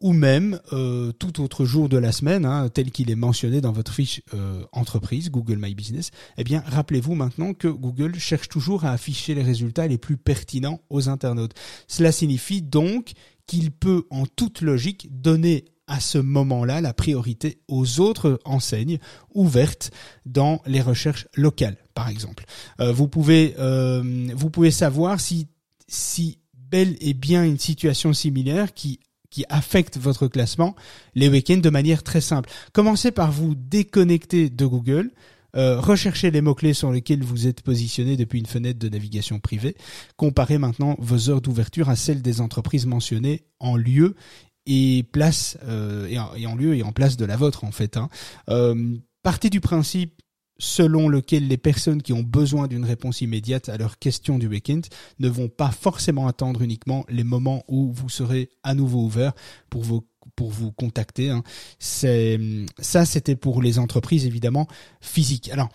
ou 0.00 0.12
même 0.12 0.60
euh, 0.72 1.12
tout 1.12 1.40
autre 1.40 1.64
jour 1.64 1.88
de 1.88 1.96
la 1.96 2.12
semaine, 2.12 2.44
hein, 2.44 2.68
tel 2.68 2.90
qu'il 2.90 3.10
est 3.10 3.16
mentionné 3.16 3.60
dans 3.60 3.72
votre 3.72 3.92
fiche 3.92 4.20
euh, 4.34 4.64
entreprise, 4.72 5.30
Google 5.30 5.58
My 5.58 5.74
Business, 5.74 6.10
eh 6.36 6.44
bien, 6.44 6.62
rappelez-vous 6.66 7.14
maintenant 7.14 7.54
que 7.54 7.68
Google 7.68 8.18
cherche 8.18 8.48
toujours 8.48 8.84
à 8.84 8.90
afficher 8.90 9.34
les 9.34 9.42
résultats 9.42 9.86
les 9.86 9.96
plus 9.96 10.16
pertinents 10.16 10.80
aux 10.90 11.08
internautes. 11.08 11.54
Cela 11.86 12.10
signifie 12.10 12.60
donc 12.60 13.12
qu'il 13.46 13.70
peut, 13.70 14.06
en 14.10 14.26
toute 14.26 14.60
logique, 14.60 15.08
donner 15.10 15.64
à 15.86 16.00
ce 16.00 16.18
moment-là 16.18 16.80
la 16.80 16.94
priorité 16.94 17.58
aux 17.68 18.00
autres 18.00 18.40
enseignes 18.44 18.98
ouvertes 19.34 19.90
dans 20.26 20.62
les 20.66 20.80
recherches 20.80 21.28
locales, 21.34 21.76
par 21.94 22.08
exemple. 22.08 22.44
Euh, 22.80 22.92
vous 22.92 23.08
pouvez 23.08 23.54
euh, 23.58 24.28
vous 24.34 24.50
pouvez 24.50 24.70
savoir 24.70 25.20
si 25.20 25.48
si 25.86 26.38
bel 26.54 26.96
et 27.00 27.14
bien 27.14 27.44
une 27.44 27.58
situation 27.58 28.12
similaire 28.12 28.72
qui 28.74 29.00
affectent 29.48 29.98
votre 29.98 30.28
classement 30.28 30.76
les 31.14 31.28
week-ends 31.28 31.58
de 31.58 31.70
manière 31.70 32.02
très 32.02 32.20
simple. 32.20 32.48
Commencez 32.72 33.10
par 33.10 33.32
vous 33.32 33.54
déconnecter 33.54 34.48
de 34.48 34.66
Google. 34.66 35.10
Euh, 35.56 35.80
recherchez 35.80 36.30
les 36.30 36.40
mots-clés 36.40 36.74
sur 36.74 36.90
lesquels 36.90 37.22
vous 37.22 37.46
êtes 37.46 37.62
positionné 37.62 38.16
depuis 38.16 38.40
une 38.40 38.46
fenêtre 38.46 38.78
de 38.78 38.88
navigation 38.88 39.38
privée. 39.38 39.76
Comparez 40.16 40.58
maintenant 40.58 40.96
vos 40.98 41.30
heures 41.30 41.40
d'ouverture 41.40 41.88
à 41.88 41.96
celles 41.96 42.22
des 42.22 42.40
entreprises 42.40 42.86
mentionnées 42.86 43.44
en 43.60 43.76
lieu 43.76 44.16
et 44.66 45.04
place 45.12 45.58
euh, 45.64 46.06
et, 46.06 46.46
en, 46.46 46.54
lieu 46.54 46.74
et 46.76 46.82
en 46.82 46.92
place 46.92 47.16
de 47.16 47.24
la 47.24 47.36
vôtre 47.36 47.64
en 47.64 47.72
fait. 47.72 47.96
Hein. 47.96 48.08
Euh, 48.48 48.96
partez 49.22 49.50
du 49.50 49.60
principe 49.60 50.20
selon 50.58 51.08
lequel 51.08 51.48
les 51.48 51.56
personnes 51.56 52.00
qui 52.00 52.12
ont 52.12 52.22
besoin 52.22 52.68
d'une 52.68 52.84
réponse 52.84 53.20
immédiate 53.20 53.68
à 53.68 53.76
leurs 53.76 53.98
questions 53.98 54.38
du 54.38 54.46
week-end 54.46 54.80
ne 55.18 55.28
vont 55.28 55.48
pas 55.48 55.70
forcément 55.70 56.28
attendre 56.28 56.62
uniquement 56.62 57.04
les 57.08 57.24
moments 57.24 57.64
où 57.66 57.92
vous 57.92 58.08
serez 58.08 58.50
à 58.62 58.74
nouveau 58.74 59.02
ouvert 59.02 59.32
pour 59.68 59.82
vos 59.82 60.06
pour 60.36 60.50
vous 60.50 60.72
contacter. 60.72 61.30
Hein. 61.30 61.42
C'est 61.78 62.40
ça, 62.78 63.04
c'était 63.04 63.36
pour 63.36 63.62
les 63.62 63.78
entreprises 63.78 64.26
évidemment 64.26 64.66
physiques. 65.00 65.50
Alors 65.50 65.68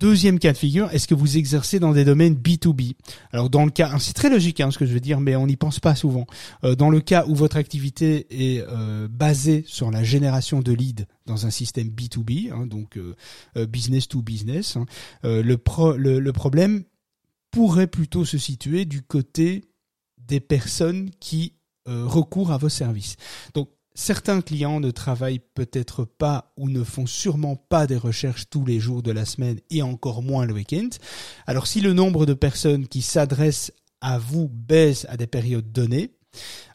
Deuxième 0.00 0.40
cas 0.40 0.52
de 0.52 0.58
figure, 0.58 0.90
est-ce 0.92 1.06
que 1.06 1.14
vous 1.14 1.36
exercez 1.36 1.78
dans 1.78 1.92
des 1.92 2.04
domaines 2.04 2.34
B2B 2.34 2.94
Alors 3.30 3.48
dans 3.48 3.64
le 3.64 3.70
cas, 3.70 3.96
c'est 4.00 4.12
très 4.12 4.28
logique 4.28 4.60
hein, 4.60 4.72
ce 4.72 4.78
que 4.78 4.86
je 4.86 4.92
veux 4.92 4.98
dire, 4.98 5.20
mais 5.20 5.36
on 5.36 5.46
n'y 5.46 5.56
pense 5.56 5.78
pas 5.78 5.94
souvent. 5.94 6.26
Euh, 6.64 6.74
dans 6.74 6.90
le 6.90 7.00
cas 7.00 7.24
où 7.28 7.36
votre 7.36 7.56
activité 7.56 8.26
est 8.30 8.64
euh, 8.68 9.06
basée 9.08 9.62
sur 9.68 9.92
la 9.92 10.02
génération 10.02 10.60
de 10.60 10.72
leads 10.72 11.04
dans 11.26 11.46
un 11.46 11.50
système 11.50 11.90
B2B, 11.90 12.50
hein, 12.52 12.66
donc 12.66 12.96
euh, 12.96 13.14
business 13.66 14.08
to 14.08 14.20
business, 14.20 14.76
hein, 14.76 14.86
le, 15.22 15.54
pro, 15.56 15.92
le, 15.92 16.18
le 16.18 16.32
problème 16.32 16.82
pourrait 17.52 17.86
plutôt 17.86 18.24
se 18.24 18.36
situer 18.36 18.86
du 18.86 19.02
côté 19.02 19.64
des 20.18 20.40
personnes 20.40 21.10
qui 21.20 21.54
recourent 21.86 22.50
à 22.50 22.58
vos 22.58 22.68
services. 22.68 23.14
Donc 23.52 23.68
Certains 23.96 24.40
clients 24.40 24.80
ne 24.80 24.90
travaillent 24.90 25.42
peut-être 25.54 26.04
pas 26.04 26.52
ou 26.56 26.68
ne 26.68 26.82
font 26.82 27.06
sûrement 27.06 27.54
pas 27.54 27.86
des 27.86 27.96
recherches 27.96 28.50
tous 28.50 28.64
les 28.64 28.80
jours 28.80 29.02
de 29.04 29.12
la 29.12 29.24
semaine 29.24 29.60
et 29.70 29.82
encore 29.82 30.20
moins 30.20 30.46
le 30.46 30.54
week-end. 30.54 30.88
Alors 31.46 31.68
si 31.68 31.80
le 31.80 31.92
nombre 31.92 32.26
de 32.26 32.34
personnes 32.34 32.88
qui 32.88 33.02
s'adressent 33.02 33.72
à 34.00 34.18
vous 34.18 34.48
baisse 34.48 35.06
à 35.08 35.16
des 35.16 35.28
périodes 35.28 35.70
données, 35.70 36.10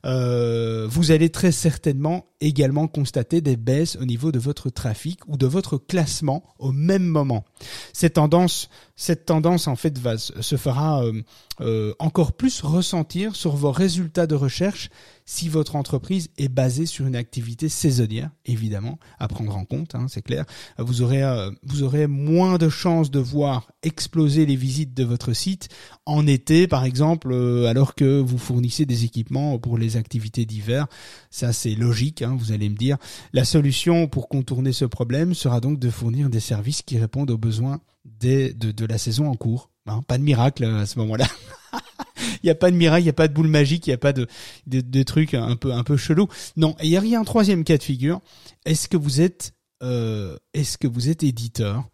euh, 0.06 0.88
vous 0.90 1.12
allez 1.12 1.30
très 1.30 1.52
certainement 1.52 2.28
également 2.40 2.88
constater 2.88 3.42
des 3.42 3.58
baisses 3.58 3.98
au 3.98 4.06
niveau 4.06 4.32
de 4.32 4.40
votre 4.40 4.70
trafic 4.70 5.20
ou 5.28 5.36
de 5.36 5.46
votre 5.46 5.78
classement 5.78 6.44
au 6.58 6.72
même 6.72 7.04
moment. 7.04 7.44
Cette 7.92 8.14
tendance, 8.14 8.70
cette 9.00 9.26
tendance 9.26 9.70
en 9.70 9.78
fait 9.78 9.98
va, 9.98 10.18
se 10.18 10.58
fera 10.58 11.06
euh, 11.06 11.22
euh, 11.62 11.94
encore 12.00 12.34
plus 12.34 12.60
ressentir 12.60 13.34
sur 13.34 13.56
vos 13.56 13.72
résultats 13.72 14.28
de 14.28 14.36
recherche 14.36 14.90
si 15.24 15.48
votre 15.48 15.78
entreprise 15.78 16.28
est 16.38 16.50
basée 16.50 16.86
sur 16.86 17.08
une 17.08 17.16
activité 17.16 17.70
saisonnière, 17.70 18.30
évidemment, 18.46 19.00
à 19.18 19.30
prendre 19.30 19.56
en 19.56 19.64
compte, 19.64 19.96
hein, 19.96 20.08
c'est 20.10 20.24
clair. 20.24 20.44
Vous 20.80 21.02
aurez, 21.02 21.22
vous 21.64 21.84
aurez 21.84 22.08
moins 22.08 22.58
de 22.58 22.68
chances 22.68 23.12
de 23.12 23.20
voir 23.20 23.72
exploser 23.84 24.48
les 24.48 24.56
visites 24.56 24.96
de 24.96 25.04
votre 25.04 25.34
site 25.34 25.70
en 26.08 26.26
été, 26.26 26.68
par 26.68 26.84
exemple, 26.84 27.32
alors 27.68 27.94
que 27.94 28.20
vous 28.20 28.40
fournissez 28.40 28.88
des 28.88 29.06
équipements 29.06 29.60
pour 29.60 29.78
les 29.78 29.98
activités 29.98 30.46
d'hiver. 30.46 30.88
Ça, 31.30 31.54
c'est 31.54 31.76
logique, 31.76 32.24
hein, 32.24 32.36
vous 32.38 32.52
allez 32.52 32.68
me 32.68 32.76
dire. 32.76 32.98
La 33.32 33.46
solution 33.46 34.08
pour 34.08 34.30
contourner 34.30 34.74
ce 34.74 34.86
problème 34.86 35.36
sera 35.36 35.62
donc 35.62 35.78
de 35.78 35.92
fournir 35.92 36.32
des 36.32 36.40
services 36.40 36.82
qui 36.82 36.98
répondent 36.98 37.30
aux 37.30 37.38
besoins 37.38 37.82
des, 38.06 38.54
de, 38.54 38.72
de 38.72 38.86
la 38.90 38.98
saison 38.98 39.30
en 39.30 39.36
cours. 39.36 39.70
Hein, 39.86 40.04
pas 40.08 40.18
de 40.18 40.24
miracle 40.24 40.66
à 40.66 40.86
ce 40.86 41.00
moment-là. 41.00 41.26
il 42.18 42.46
n'y 42.46 42.50
a 42.50 42.56
pas 42.56 42.72
de 42.72 42.76
miracle, 42.76 43.02
il 43.02 43.06
n'y 43.06 43.10
a 43.10 43.14
pas 43.14 43.28
de 43.28 43.34
boule 43.34 43.48
magique, 43.48 43.88
il 43.88 43.92
n'y 43.92 43.96
a 43.96 43.98
pas 43.98 44.14
de, 44.14 44.28
de, 44.68 45.38
un 45.38 45.56
peu, 45.56 45.74
un 45.74 45.84
peu 45.84 45.98
chelou. 45.98 46.28
Non, 46.58 46.76
il 46.82 46.90
y 46.90 47.16
a 47.16 47.20
un 47.20 47.24
troisième 47.24 47.64
cas 47.64 47.78
de 47.78 47.84
figure. 47.84 48.22
Est-ce 48.66 48.88
que 48.88 48.98
vous 48.98 49.22
êtes, 49.22 49.54
euh, 49.84 50.38
est-ce 50.54 50.78
que 50.78 50.88
vous 50.88 51.10
êtes 51.10 51.24
éditeur? 51.24 51.90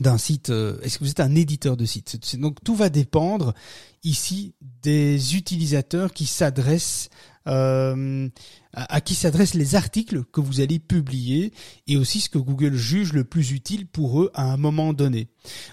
D'un 0.00 0.18
site 0.18 0.50
euh, 0.50 0.80
Est-ce 0.82 0.98
que 0.98 1.04
vous 1.04 1.10
êtes 1.10 1.20
un 1.20 1.34
éditeur 1.34 1.76
de 1.76 1.84
site 1.84 2.36
Donc 2.36 2.62
tout 2.64 2.74
va 2.74 2.88
dépendre 2.88 3.54
ici 4.02 4.54
des 4.82 5.36
utilisateurs 5.36 6.12
qui 6.12 6.26
s'adressent 6.26 7.08
euh, 7.46 8.28
à, 8.72 9.00
qui 9.00 9.14
s'adressent 9.14 9.54
les 9.54 9.74
articles 9.74 10.24
que 10.24 10.40
vous 10.40 10.60
allez 10.60 10.78
publier 10.78 11.52
et 11.86 11.96
aussi 11.96 12.20
ce 12.20 12.30
que 12.30 12.38
Google 12.38 12.74
juge 12.74 13.12
le 13.12 13.24
plus 13.24 13.52
utile 13.52 13.86
pour 13.86 14.22
eux 14.22 14.30
à 14.34 14.44
un 14.44 14.56
moment 14.56 14.92
donné. 14.92 15.28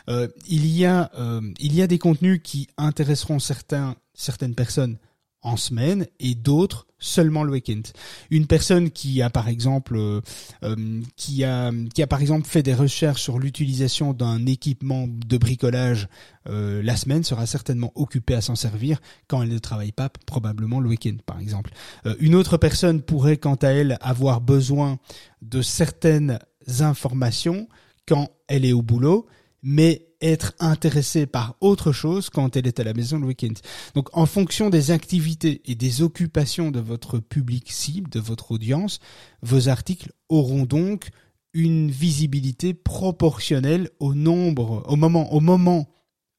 Euh, 0.10 0.28
il 0.48 0.68
y 0.68 0.86
a 0.86 1.12
il 1.60 1.74
y 1.74 1.82
a 1.82 1.88
des 1.88 1.98
contenus 1.98 2.42
qui 2.44 2.68
intéresseront 2.78 3.40
certaines 3.40 4.56
personnes 4.56 4.98
en 5.42 5.58
semaine 5.58 6.06
et 6.20 6.36
d'autres 6.36 6.88
seulement 7.02 7.44
le 7.44 7.52
week-end. 7.52 7.82
Une 8.30 8.48
personne 8.48 8.92
qui 8.92 9.22
a 9.22 9.30
par 9.30 9.50
exemple 9.50 9.98
euh, 9.98 10.22
euh, 10.64 11.02
qui 11.18 11.44
a 11.44 11.72
qui 11.94 12.04
a 12.04 12.08
par 12.08 12.22
exemple 12.22 12.48
fait 12.48 12.64
des 12.64 12.76
recherches 12.76 13.22
sur 13.22 13.40
l'utilisation 13.40 14.14
d'un 14.14 14.46
équipement 14.46 15.08
de 15.08 15.38
bricolage 15.38 16.08
euh, 16.48 16.82
la 16.84 16.96
semaine 16.96 17.24
sera 17.24 17.48
certainement 17.48 17.92
occupée 17.96 18.36
à 18.36 18.42
s'en 18.42 18.56
servir 18.56 19.02
quand 19.28 19.42
elle 19.42 19.50
ne 19.50 19.58
travaille 19.58 19.92
pas 19.92 20.10
probablement 20.28 20.80
le 20.80 20.90
week-end 20.90 21.18
par 21.26 21.40
exemple. 21.40 21.72
une 22.20 22.36
autre 22.36 22.58
personne 22.58 23.02
pourrait 23.02 23.38
quant 23.38 23.56
à 23.56 23.70
elle 23.70 23.98
avoir 24.02 24.40
besoin 24.40 25.00
de 25.42 25.62
certaines 25.62 26.40
informations 26.80 27.68
quand 28.08 28.30
elle 28.48 28.66
est 28.66 28.74
au 28.74 28.84
boulot 28.84 29.28
mais 29.64 30.08
être 30.22 30.54
intéressée 30.60 31.26
par 31.26 31.56
autre 31.62 31.92
chose 31.92 32.30
quand 32.30 32.56
elle 32.56 32.68
est 32.68 32.80
à 32.80 32.84
la 32.84 32.94
maison 32.94 33.20
le 33.20 33.28
week-end. 33.28 33.54
Donc 33.96 34.10
en 34.14 34.26
fonction 34.26 34.70
des 34.70 34.92
activités 34.92 35.62
et 35.66 35.76
des 35.76 36.02
occupations 36.02 36.72
de 36.72 36.80
votre 36.80 37.20
public 37.20 37.72
cible, 37.72 38.10
de 38.10 38.20
votre 38.20 38.52
audience, 38.52 39.00
vos 39.42 39.68
articles 39.68 40.12
auront 40.30 40.66
donc 40.66 41.10
une 41.54 41.92
visibilité 41.92 42.74
proportionnelle 42.74 43.90
au 44.00 44.14
nombre, 44.14 44.84
au 44.88 44.96
moment, 44.96 45.34
au 45.34 45.40
moment 45.40 45.90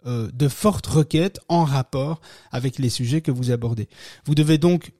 euh, 0.06 0.30
de 0.32 0.48
fortes 0.48 0.86
requêtes 0.86 1.40
en 1.48 1.64
rapport 1.64 2.20
avec 2.50 2.78
les 2.78 2.88
sujets 2.88 3.20
que 3.20 3.30
vous 3.30 3.50
abordez. 3.50 3.88
Vous 4.24 4.34
devez 4.34 4.58
donc, 4.58 4.92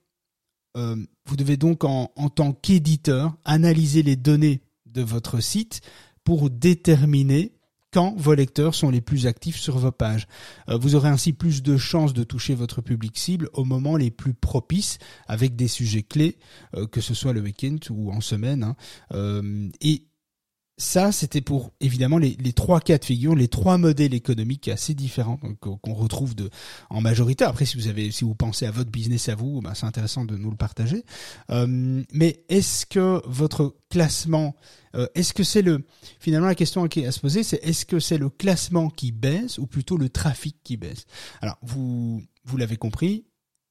euh, 0.76 0.97
vous 1.26 1.37
devez 1.37 1.57
donc 1.57 1.85
en, 1.85 2.12
en 2.17 2.29
tant 2.29 2.52
qu'éditeur 2.52 3.35
analyser 3.45 4.02
les 4.02 4.17
données 4.17 4.61
de 4.87 5.02
votre 5.02 5.41
site 5.41 5.81
pour 6.25 6.50
déterminer 6.50 7.52
quand 7.92 8.14
vos 8.16 8.34
lecteurs 8.34 8.75
sont 8.75 8.90
les 8.90 9.00
plus 9.00 9.26
actifs 9.26 9.58
sur 9.58 9.78
vos 9.78 9.92
pages. 9.92 10.26
Euh, 10.68 10.76
vous 10.76 10.94
aurez 10.94 11.08
ainsi 11.08 11.32
plus 11.32 11.62
de 11.62 11.76
chances 11.76 12.14
de 12.14 12.25
toucher 12.25 12.54
votre 12.54 12.80
public 12.80 13.18
cible 13.18 13.49
au 13.52 13.64
moment 13.64 13.96
les 13.96 14.11
plus 14.11 14.34
propices 14.34 14.99
avec 15.26 15.54
des 15.54 15.68
sujets 15.68 16.02
clés, 16.02 16.38
euh, 16.75 16.87
que 16.87 17.00
ce 17.00 17.14
soit 17.14 17.32
le 17.32 17.40
week-end 17.40 17.76
ou 17.90 18.11
en 18.11 18.20
semaine. 18.20 18.64
Hein. 18.64 18.76
Euh, 19.12 19.68
ça, 20.82 21.12
c'était 21.12 21.40
pour 21.40 21.72
évidemment 21.80 22.18
les, 22.18 22.36
trois 22.52 22.80
cas 22.80 22.98
de 22.98 23.04
figure, 23.04 23.34
les 23.34 23.48
trois 23.48 23.78
modèles 23.78 24.14
économiques 24.14 24.68
assez 24.68 24.94
différents 24.94 25.38
qu'on 25.60 25.94
retrouve 25.94 26.34
de, 26.34 26.50
en 26.90 27.00
majorité. 27.00 27.44
Après, 27.44 27.64
si 27.64 27.76
vous 27.76 27.86
avez, 27.86 28.10
si 28.10 28.24
vous 28.24 28.34
pensez 28.34 28.66
à 28.66 28.70
votre 28.70 28.90
business 28.90 29.28
à 29.28 29.34
vous, 29.34 29.60
ben, 29.62 29.74
c'est 29.74 29.86
intéressant 29.86 30.24
de 30.24 30.36
nous 30.36 30.50
le 30.50 30.56
partager. 30.56 31.04
mais 31.48 32.44
est-ce 32.48 32.86
que 32.86 33.22
votre 33.26 33.76
classement 33.90 34.54
euh, 34.94 35.06
est-ce 35.14 35.32
que 35.32 35.42
c'est 35.42 35.62
le 35.62 35.86
finalement 36.20 36.48
la 36.48 36.54
question 36.54 36.86
qui 36.86 37.00
est 37.00 37.06
à 37.06 37.12
se 37.12 37.20
poser, 37.20 37.42
c'est 37.42 37.64
est-ce 37.64 37.86
que 37.86 37.98
c'est 37.98 38.18
le 38.18 38.28
classement 38.28 38.90
qui 38.90 39.10
baisse 39.10 39.56
ou 39.58 39.66
plutôt 39.66 39.96
le 39.96 40.10
trafic 40.10 40.56
qui 40.62 40.76
baisse? 40.76 41.06
Alors 41.40 41.56
vous 41.62 42.22
vous 42.44 42.56
l'avez 42.56 42.76
compris, 42.76 43.24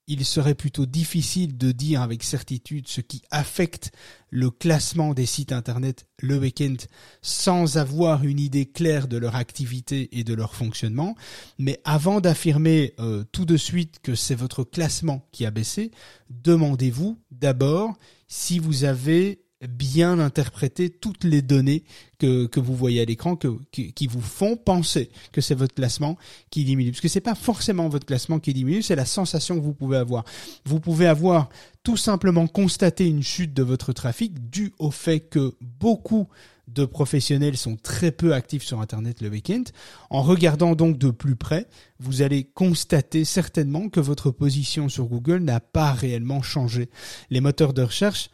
il 0.08 0.26
serait 0.26 0.56
plutôt 0.56 0.86
difficile 0.86 1.58
de 1.58 1.72
dire 1.72 2.02
avec 2.02 2.24
certitude 2.24 2.88
ce 2.88 3.02
qui 3.02 3.22
affecte 3.32 3.92
le 4.30 4.50
classement 4.50 5.14
des 5.14 5.26
sites 5.26 5.52
internet 5.52 6.06
le 6.20 6.38
week-end 6.38 6.76
sans 7.22 7.78
avoir 7.78 8.24
une 8.24 8.40
idée 8.40 8.66
claire 8.66 9.08
de 9.08 9.18
leur 9.18 9.36
activité 9.36 10.18
et 10.18 10.24
de 10.24 10.34
leur 10.34 10.56
fonctionnement. 10.56 11.16
Mais 11.60 11.80
avant 11.84 12.22
d'affirmer 12.22 12.94
euh, 13.00 13.24
tout 13.32 13.46
de 13.46 13.58
suite 13.58 14.00
que 14.02 14.16
c'est 14.16 14.36
votre 14.36 14.64
classement 14.64 15.28
qui 15.32 15.46
a 15.46 15.52
baissé, 15.52 15.92
demandez-vous 16.30 17.20
d'abord 17.32 17.98
si 18.28 18.60
vous 18.60 18.84
avez 18.84 19.44
bien 19.68 20.20
interpréter 20.20 20.90
toutes 20.90 21.24
les 21.24 21.42
données 21.42 21.84
que, 22.20 22.46
que 22.48 22.60
vous 22.60 22.76
voyez 22.76 23.02
à 23.02 23.06
l'écran 23.06 23.36
que, 23.36 23.48
qui 23.72 24.08
vous 24.08 24.22
font 24.22 24.56
penser 24.56 25.10
que 25.32 25.42
c'est 25.42 25.56
votre 25.56 25.74
classement 25.74 26.18
qui 26.50 26.64
diminue. 26.64 26.92
Parce 26.92 27.02
que 27.02 27.08
c'est 27.08 27.22
pas 27.22 27.36
forcément 27.36 27.90
votre 27.90 28.06
classement 28.06 28.40
qui 28.40 28.54
diminue, 28.54 28.82
c'est 28.82 28.96
la 28.96 29.06
sensation 29.06 29.56
que 29.56 29.62
vous 29.62 29.74
pouvez 29.74 29.98
avoir. 29.98 30.26
Vous 30.66 30.80
pouvez 30.80 31.08
avoir 31.08 31.50
tout 31.84 31.98
simplement 31.98 32.48
constaté 32.48 33.08
une 33.08 33.24
chute 33.24 33.54
de 33.54 33.64
votre 33.64 33.94
trafic 33.94 34.50
dû 34.50 34.74
au 34.80 34.92
fait 34.92 35.20
que 35.20 35.56
beaucoup 35.62 36.28
de 36.68 36.86
professionnels 36.86 37.58
sont 37.58 37.76
très 37.76 38.12
peu 38.12 38.34
actifs 38.34 38.64
sur 38.64 38.80
Internet 38.80 39.22
le 39.22 39.30
week-end. 39.30 39.64
En 40.10 40.22
regardant 40.22 40.76
donc 40.76 40.98
de 40.98 41.10
plus 41.10 41.36
près, 41.36 41.68
vous 42.00 42.22
allez 42.22 42.46
constater 42.46 43.26
certainement 43.26 43.90
que 43.90 44.00
votre 44.00 44.32
position 44.32 44.90
sur 44.90 45.06
Google 45.06 45.40
n'a 45.40 45.60
pas 45.60 45.92
réellement 45.92 46.42
changé. 46.42 46.90
Les 47.30 47.42
moteurs 47.42 47.74
de 47.74 47.82
recherche 47.82 48.30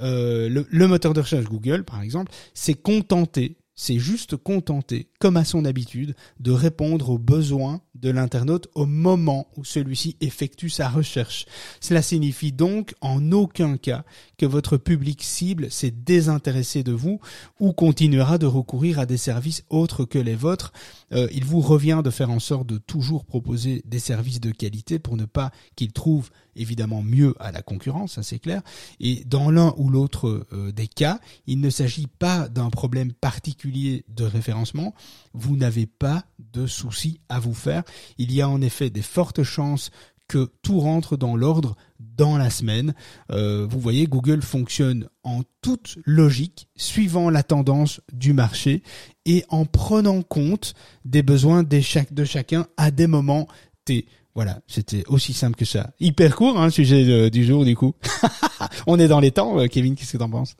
euh, 0.00 0.48
le, 0.48 0.88
moteur 0.88 1.14
de 1.14 1.20
recherche 1.20 1.44
Google, 1.44 1.84
par 1.84 2.02
exemple, 2.02 2.32
s'est 2.54 2.74
contenté, 2.74 3.58
c'est 3.76 3.98
juste 3.98 4.36
contenté, 4.36 5.08
comme 5.18 5.36
à 5.36 5.44
son 5.44 5.64
habitude, 5.64 6.14
de 6.38 6.52
répondre 6.52 7.10
aux 7.10 7.18
besoins 7.18 7.80
de 7.94 8.10
l'internaute 8.10 8.68
au 8.74 8.86
moment 8.86 9.48
où 9.56 9.64
celui-ci 9.64 10.16
effectue 10.20 10.68
sa 10.68 10.88
recherche. 10.88 11.46
Cela 11.80 12.02
signifie 12.02 12.52
donc 12.52 12.94
en 13.00 13.32
aucun 13.32 13.76
cas 13.76 14.04
que 14.38 14.46
votre 14.46 14.76
public 14.76 15.22
cible 15.22 15.70
s'est 15.70 15.90
désintéressé 15.90 16.84
de 16.84 16.92
vous 16.92 17.20
ou 17.58 17.72
continuera 17.72 18.38
de 18.38 18.46
recourir 18.46 18.98
à 18.98 19.06
des 19.06 19.16
services 19.16 19.64
autres 19.70 20.04
que 20.04 20.18
les 20.18 20.36
vôtres. 20.36 20.72
Euh, 21.12 21.26
il 21.32 21.44
vous 21.44 21.60
revient 21.60 22.02
de 22.04 22.10
faire 22.10 22.30
en 22.30 22.40
sorte 22.40 22.66
de 22.68 22.78
toujours 22.78 23.24
proposer 23.24 23.82
des 23.86 23.98
services 23.98 24.40
de 24.40 24.52
qualité 24.52 24.98
pour 24.98 25.16
ne 25.16 25.24
pas 25.24 25.50
qu'ils 25.74 25.92
trouvent 25.92 26.30
évidemment 26.56 27.02
mieux 27.02 27.34
à 27.40 27.52
la 27.52 27.62
concurrence, 27.62 28.12
ça 28.14 28.22
c'est 28.22 28.38
clair. 28.38 28.62
Et 29.00 29.24
dans 29.24 29.50
l'un 29.50 29.74
ou 29.76 29.88
l'autre 29.88 30.46
euh, 30.52 30.72
des 30.72 30.88
cas, 30.88 31.20
il 31.46 31.60
ne 31.60 31.70
s'agit 31.70 32.06
pas 32.06 32.48
d'un 32.48 32.70
problème 32.70 33.12
particulier 33.12 34.04
de 34.08 34.24
référencement. 34.24 34.94
Vous 35.32 35.56
n'avez 35.56 35.86
pas 35.86 36.24
de 36.52 36.66
soucis 36.66 37.20
à 37.28 37.40
vous 37.40 37.54
faire. 37.54 37.82
Il 38.18 38.32
y 38.32 38.40
a 38.40 38.48
en 38.48 38.60
effet 38.60 38.90
des 38.90 39.02
fortes 39.02 39.42
chances 39.42 39.90
que 40.28 40.50
tout 40.62 40.80
rentre 40.80 41.16
dans 41.16 41.36
l'ordre 41.36 41.76
dans 41.98 42.38
la 42.38 42.50
semaine. 42.50 42.94
Euh, 43.30 43.66
vous 43.68 43.78
voyez, 43.80 44.06
Google 44.06 44.42
fonctionne 44.42 45.08
en 45.22 45.42
toute 45.60 45.98
logique, 46.04 46.68
suivant 46.76 47.30
la 47.30 47.42
tendance 47.42 48.00
du 48.12 48.32
marché 48.32 48.82
et 49.26 49.44
en 49.48 49.64
prenant 49.64 50.22
compte 50.22 50.74
des 51.04 51.22
besoins 51.22 51.62
de, 51.62 51.80
chacun 52.24 52.66
à 52.76 52.90
des 52.90 53.06
moments 53.06 53.48
T. 53.84 54.06
Voilà, 54.34 54.58
c'était 54.66 55.04
aussi 55.06 55.32
simple 55.32 55.56
que 55.56 55.64
ça. 55.64 55.90
Hyper 56.00 56.34
court, 56.34 56.58
hein, 56.58 56.66
le 56.66 56.70
sujet 56.70 57.30
du 57.30 57.44
jour, 57.44 57.64
du 57.64 57.76
coup. 57.76 57.94
On 58.86 58.98
est 58.98 59.08
dans 59.08 59.20
les 59.20 59.30
temps, 59.30 59.60
euh, 59.60 59.66
Kevin, 59.66 59.94
qu'est-ce 59.94 60.12
que 60.12 60.18
t'en 60.18 60.30
penses? 60.30 60.56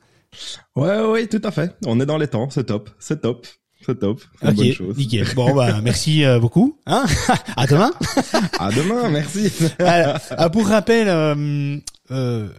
Ouais, 0.75 1.01
ouais, 1.01 1.27
tout 1.27 1.41
à 1.43 1.51
fait. 1.51 1.75
On 1.85 1.99
est 1.99 2.05
dans 2.05 2.17
les 2.17 2.27
temps, 2.27 2.49
c'est 2.49 2.65
top, 2.65 2.89
c'est 2.99 3.21
top. 3.21 3.45
C'est 3.85 3.99
top. 3.99 4.21
Ok, 4.41 4.55
bonne 4.55 4.71
chose. 4.73 4.97
nickel. 4.97 5.27
Bon 5.35 5.53
bah 5.53 5.79
merci 5.83 6.23
euh, 6.23 6.39
beaucoup. 6.39 6.79
Hein 6.87 7.05
à 7.55 7.67
demain. 7.67 7.91
à 8.57 8.71
demain, 8.71 9.09
merci. 9.09 9.51
Alors, 9.79 10.17
ah, 10.31 10.49
pour 10.49 10.67
rappel, 10.67 11.07
euh, 11.07 11.77
euh, 12.09 12.49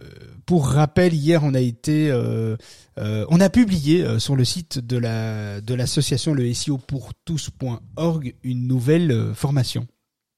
pour 0.45 0.69
rappel, 0.69 1.13
hier 1.13 1.43
on 1.43 1.53
a 1.53 1.59
été, 1.59 2.09
euh, 2.09 2.55
on 2.97 3.41
a 3.41 3.49
publié 3.49 4.19
sur 4.19 4.35
le 4.37 4.45
site 4.45 4.79
de 4.79 4.97
la 4.97 5.59
de 5.59 5.73
l'association 5.73 6.33
le 6.33 6.53
SEO 6.53 6.77
pour 6.77 7.11
tous.org 7.25 8.35
une 8.43 8.67
nouvelle 8.67 9.33
formation. 9.33 9.85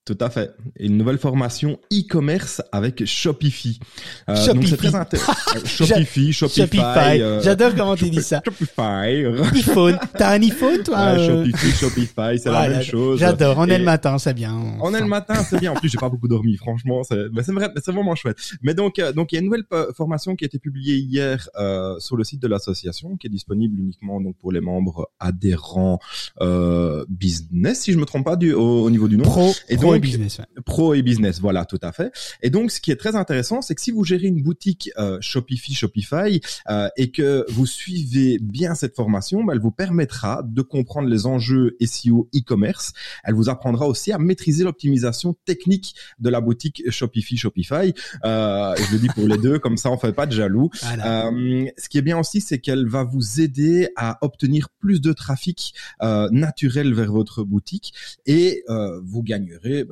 Tout 0.06 0.18
à 0.22 0.30
fait. 0.32 0.56
Une 0.80 0.98
nouvelle 0.98 1.20
formation 1.20 1.80
e-commerce 1.94 2.64
avec 2.72 3.06
Shopify. 3.06 3.80
Euh, 4.28 4.36
Shopify. 4.36 4.54
Donc 4.56 4.68
c'est 4.68 4.78
très 4.78 4.96
intéressant. 4.96 5.34
Shopify, 5.66 6.34
Shopify. 6.34 7.22
Euh, 7.22 7.42
J'adore 7.44 7.76
comment 7.76 7.96
tu 7.96 8.10
dis 8.10 8.24
ça. 8.24 8.42
Shopify. 8.44 9.26
iPhone. 9.56 10.00
T'as 10.18 10.32
un 10.32 10.42
iPhone, 10.42 10.82
toi? 10.84 10.98
Ouais, 10.98 11.20
euh 11.20 11.46
Shopify, 11.46 11.72
Shopify, 11.72 12.40
c'est 12.40 12.50
la 12.50 12.70
même 12.70 12.82
chose. 12.82 13.20
J'adore. 13.20 13.56
On 13.60 13.68
est 13.68 13.78
le 13.78 13.84
matin, 13.84 14.18
c'est 14.18 14.34
bien. 14.34 14.58
On, 14.82 14.94
est 14.96 15.00
le 15.00 15.06
matin, 15.06 15.36
c'est 15.44 15.60
bien. 15.60 15.74
En 15.74 15.76
plus, 15.76 15.90
j'ai 15.90 15.98
pas 15.98 16.10
beaucoup 16.10 16.28
dormi, 16.28 16.58
franchement. 16.58 17.04
C'est, 17.04 17.30
mais 17.32 17.44
c'est, 17.44 17.54
c'est 17.84 17.92
vraiment 17.92 18.16
chouette. 18.16 18.38
Mais 18.64 18.74
donc, 18.74 18.98
euh, 19.00 19.14
donc, 19.14 19.32
il 19.32 19.36
y 19.36 19.38
a 19.38 19.42
une 19.42 19.46
nouvelle 19.46 19.66
formation 19.96 20.36
qui 20.36 20.44
a 20.46 20.48
été 20.48 20.58
publiée 20.60 20.98
hier, 20.98 21.50
euh, 21.60 22.00
sur 22.00 22.18
le 22.18 22.24
site 22.24 22.42
de 22.42 22.48
l'association, 22.48 23.16
qui 23.18 23.28
est 23.28 23.30
disponible 23.30 23.80
uniquement, 23.80 24.20
donc, 24.20 24.36
pour 24.38 24.52
les 24.52 24.62
membres 24.62 25.10
adhérents, 25.20 26.00
euh, 26.42 27.06
business, 27.10 27.82
si 27.82 27.94
je 27.94 27.98
me 27.98 28.06
trompe 28.06 28.26
pas, 28.26 28.36
du, 28.36 28.54
au, 28.54 28.90
niveau 28.90 29.08
du 29.08 29.18
nom. 29.18 29.24
Pro. 29.24 29.54
Et 29.68 29.78
donc, 29.78 29.99
business. 30.00 30.42
Pro 30.66 30.94
et 30.94 31.02
business, 31.02 31.40
voilà, 31.40 31.66
tout 31.66 31.80
à 31.82 31.92
fait. 31.92 32.12
Et 32.42 32.50
donc, 32.50 32.72
ce 32.72 32.80
qui 32.80 32.92
est 32.92 32.96
très 32.96 33.16
intéressant, 33.16 33.62
c'est 33.62 33.76
que 33.76 33.82
si 33.82 33.92
vous 33.92 34.04
gérez 34.04 34.28
une 34.28 34.42
boutique 34.42 34.90
euh, 34.98 35.18
Shopify, 35.22 35.74
Shopify, 35.74 36.42
euh, 36.70 36.90
et 36.98 37.12
que 37.12 37.46
vous 37.50 37.66
suivez 37.66 38.40
bien 38.40 38.76
cette 38.76 38.96
formation, 38.96 39.44
bah, 39.44 39.54
elle 39.54 39.62
vous 39.62 39.72
permettra 39.72 40.42
de 40.44 40.62
comprendre 40.62 41.08
les 41.08 41.26
enjeux 41.26 41.78
SEO 41.82 42.30
e-commerce. 42.36 42.94
Elle 43.24 43.34
vous 43.34 43.50
apprendra 43.50 43.88
aussi 43.88 44.12
à 44.12 44.18
maîtriser 44.18 44.64
l'optimisation 44.64 45.36
technique 45.46 45.96
de 46.20 46.30
la 46.30 46.42
boutique 46.42 46.84
Shopify, 46.90 47.38
Shopify. 47.38 47.94
Euh, 48.26 48.76
je 48.76 48.94
le 48.94 49.00
dis 49.00 49.08
pour 49.08 49.28
les 49.28 49.38
deux, 49.38 49.60
comme 49.60 49.78
ça, 49.78 49.92
on 49.92 49.98
fait 49.98 50.14
pas 50.14 50.26
de 50.26 50.34
jaloux. 50.34 50.70
Euh, 51.06 51.66
ce 51.78 51.90
qui 51.90 51.98
est 51.98 52.02
bien 52.02 52.20
aussi, 52.20 52.42
c'est 52.42 52.60
qu'elle 52.60 52.88
va 52.88 53.04
vous 53.04 53.42
aider 53.42 53.90
à 53.96 54.18
obtenir 54.22 54.70
plus 54.80 55.02
de 55.02 55.14
trafic 55.14 55.74
euh, 56.02 56.30
naturel 56.32 56.94
vers 56.94 57.12
votre 57.12 57.44
boutique 57.44 57.94
et 58.26 58.64
euh, 58.70 59.00
vous 59.04 59.24
gagnerez 59.24 59.84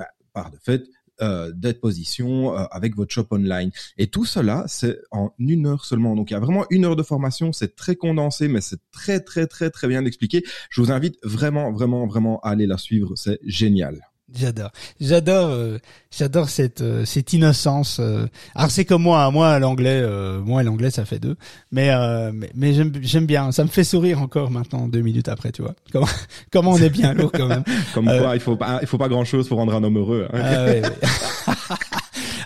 de 0.46 0.58
fait 0.64 0.84
euh, 1.20 1.52
d'être 1.52 1.82
position 1.82 2.56
euh, 2.56 2.66
avec 2.70 2.96
votre 2.96 3.12
shop 3.12 3.28
online. 3.32 3.72
Et 3.98 4.06
tout 4.06 4.26
cela, 4.26 4.66
c'est 4.68 5.00
en 5.10 5.32
une 5.40 5.66
heure 5.66 5.84
seulement. 5.84 6.16
Donc 6.16 6.30
il 6.30 6.36
y 6.36 6.38
a 6.38 6.40
vraiment 6.40 6.66
une 6.70 6.86
heure 6.86 6.96
de 6.96 7.02
formation, 7.02 7.52
c'est 7.54 7.76
très 7.76 7.96
condensé, 7.96 8.48
mais 8.48 8.62
c'est 8.62 8.80
très 8.92 9.20
très 9.20 9.48
très 9.48 9.72
très 9.72 9.88
bien 9.88 10.06
expliqué. 10.06 10.44
Je 10.70 10.80
vous 10.80 10.92
invite 10.92 11.18
vraiment 11.24 11.72
vraiment 11.72 12.06
vraiment 12.06 12.40
à 12.42 12.52
aller 12.52 12.68
la 12.68 12.78
suivre, 12.78 13.14
c'est 13.16 13.40
génial. 13.44 14.08
J'adore, 14.36 14.72
j'adore, 15.00 15.50
euh, 15.52 15.78
j'adore 16.12 16.50
cette 16.50 16.82
euh, 16.82 17.06
cette 17.06 17.32
innocence. 17.32 18.00
Euh. 18.02 18.28
Alors 18.56 18.72
c'est 18.72 18.84
comme 18.84 19.04
moi, 19.04 19.24
hein. 19.24 19.32
moi 19.32 19.58
l'anglais, 19.58 20.06
moi 20.44 20.64
l'anglais 20.64 20.92
ça 20.92 21.06
fait 21.06 21.18
deux, 21.20 21.38
mais 21.72 21.92
mais, 22.34 22.50
mais 22.54 22.74
j'aime 22.74 22.92
j'aime 23.02 23.26
bien, 23.26 23.54
ça 23.54 23.64
me 23.64 23.70
fait 23.70 23.86
sourire 23.86 24.22
encore 24.22 24.52
maintenant 24.52 24.90
deux 24.90 25.00
minutes 25.00 25.30
après, 25.30 25.54
tu 25.54 25.62
vois. 25.62 25.76
Comment 25.94 26.08
comment 26.52 26.72
on 26.72 26.78
est 26.78 26.90
bien 26.90 27.14
lourd 27.14 27.32
quand 27.32 27.48
même. 27.48 27.64
comme 27.94 28.06
quoi, 28.06 28.36
il 28.36 28.42
faut 28.42 28.58
pas 28.58 28.80
il 28.82 28.88
faut 28.88 28.98
pas 28.98 29.08
grand 29.08 29.24
chose 29.24 29.48
pour 29.48 29.60
rendre 29.60 29.74
un 29.74 29.84
homme 29.84 29.98
heureux. 29.98 30.28
Hein. 30.34 30.40
Ah, 30.44 30.66
ouais, 30.66 30.82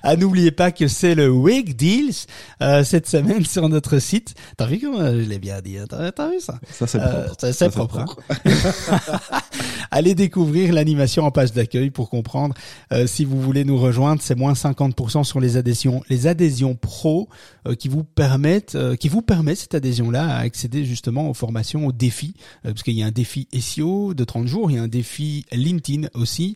Ah, 0.03 0.15
n'oubliez 0.15 0.51
pas 0.51 0.71
que 0.71 0.87
c'est 0.87 1.15
le 1.15 1.29
Wig 1.29 1.75
Deals 1.75 2.25
euh, 2.61 2.83
cette 2.83 3.07
semaine 3.07 3.45
sur 3.45 3.69
notre 3.69 3.99
site. 3.99 4.35
T'as 4.57 4.65
vu 4.65 4.79
comment 4.79 5.05
je 5.11 5.27
l'ai 5.27 5.39
bien 5.39 5.61
dit 5.61 5.77
hein? 5.77 5.85
T'as 5.89 6.29
vu 6.29 6.39
ça? 6.39 6.59
Ça 6.71 6.87
c'est 6.87 6.99
propre. 6.99 7.51
c'est 7.51 7.69
propre. 7.69 7.99
Hein. 7.99 8.07
Allez 9.91 10.15
découvrir 10.15 10.73
l'animation 10.73 11.23
en 11.23 11.31
page 11.31 11.51
d'accueil 11.51 11.89
pour 11.89 12.09
comprendre. 12.09 12.55
Euh, 12.93 13.07
si 13.07 13.25
vous 13.25 13.41
voulez 13.41 13.63
nous 13.63 13.77
rejoindre, 13.77 14.21
c'est 14.21 14.35
moins 14.35 14.53
50% 14.53 15.23
sur 15.23 15.39
les 15.39 15.57
adhésions, 15.57 16.01
les 16.09 16.27
adhésions 16.27 16.75
pro 16.75 17.29
euh, 17.60 17.60
qui 17.77 17.89
vous 17.89 18.03
permettent, 18.03 18.77
qui 18.99 19.09
vous 19.09 19.21
permet 19.21 19.55
cette 19.55 19.75
adhésion-là 19.75 20.25
à 20.25 20.39
accéder 20.39 20.85
justement 20.85 21.29
aux 21.29 21.33
formations, 21.33 21.87
aux 21.87 21.91
défis, 21.91 22.33
parce 22.63 22.83
qu'il 22.83 22.93
y 22.93 23.03
a 23.03 23.05
un 23.05 23.11
défi 23.11 23.47
SEO 23.59 24.13
de 24.13 24.23
30 24.23 24.47
jours, 24.47 24.71
il 24.71 24.77
y 24.77 24.79
a 24.79 24.83
un 24.83 24.87
défi 24.87 25.45
LinkedIn 25.51 26.07
aussi. 26.13 26.55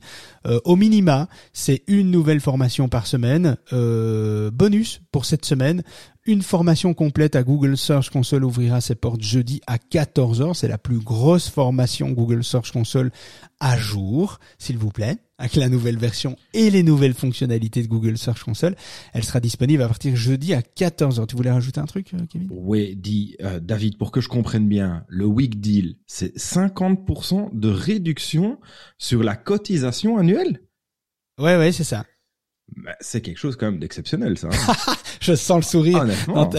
au 0.63 0.75
minima, 0.75 1.27
c'est 1.53 1.83
une 1.87 2.11
nouvelle 2.11 2.39
formation 2.39 2.89
par 2.89 3.07
semaine 3.07 3.57
euh, 3.73 4.51
bonus 4.51 5.01
pour 5.11 5.25
cette 5.25 5.45
semaine, 5.45 5.83
une 6.25 6.41
formation 6.41 6.93
complète 6.93 7.35
à 7.35 7.43
Google 7.43 7.77
Search 7.77 8.09
Console 8.09 8.45
ouvrira 8.45 8.81
ses 8.81 8.95
portes 8.95 9.21
jeudi 9.21 9.61
à 9.67 9.77
14h. 9.77 10.55
C'est 10.55 10.67
la 10.67 10.79
plus 10.79 10.97
grosse 10.97 11.49
formation 11.49 12.09
Google 12.09 12.43
Search 12.43 12.71
Console 12.71 13.11
à 13.59 13.77
jour, 13.77 14.39
s'il 14.57 14.77
vous 14.77 14.89
plaît, 14.89 15.17
avec 15.37 15.55
la 15.55 15.69
nouvelle 15.69 15.97
version 15.97 16.35
et 16.53 16.71
les 16.71 16.81
nouvelles 16.81 17.13
fonctionnalités 17.13 17.83
de 17.83 17.87
Google 17.87 18.17
Search 18.17 18.43
Console. 18.43 18.75
Elle 19.13 19.23
sera 19.23 19.39
disponible 19.39 19.83
à 19.83 19.87
partir 19.87 20.15
jeudi 20.15 20.55
à 20.55 20.61
14h. 20.61 21.27
Tu 21.27 21.35
voulais 21.35 21.51
rajouter 21.51 21.79
un 21.79 21.85
truc, 21.85 22.13
euh, 22.15 22.25
Kevin? 22.27 22.47
Oui, 22.51 22.95
dit 22.95 23.35
euh, 23.41 23.59
David, 23.59 23.97
pour 23.97 24.11
que 24.11 24.19
je 24.19 24.27
comprenne 24.27 24.67
bien, 24.67 25.05
le 25.07 25.25
Week 25.25 25.59
Deal, 25.59 25.95
c'est 26.07 26.35
50% 26.35 27.49
de 27.53 27.69
réduction 27.69 28.59
sur 28.97 29.21
la 29.21 29.35
cotisation 29.35 30.17
annuelle? 30.17 30.61
Ouais, 31.37 31.57
ouais, 31.57 31.71
c'est 31.71 31.83
ça. 31.83 32.05
Bah, 32.77 32.95
c'est 32.99 33.21
quelque 33.21 33.37
chose 33.37 33.55
quand 33.55 33.67
même 33.67 33.79
d'exceptionnel, 33.79 34.37
ça. 34.37 34.49
Hein. 34.51 34.93
je 35.21 35.35
sens 35.35 35.57
le 35.57 35.61
sourire. 35.63 35.99
Honnêtement, 36.01 36.49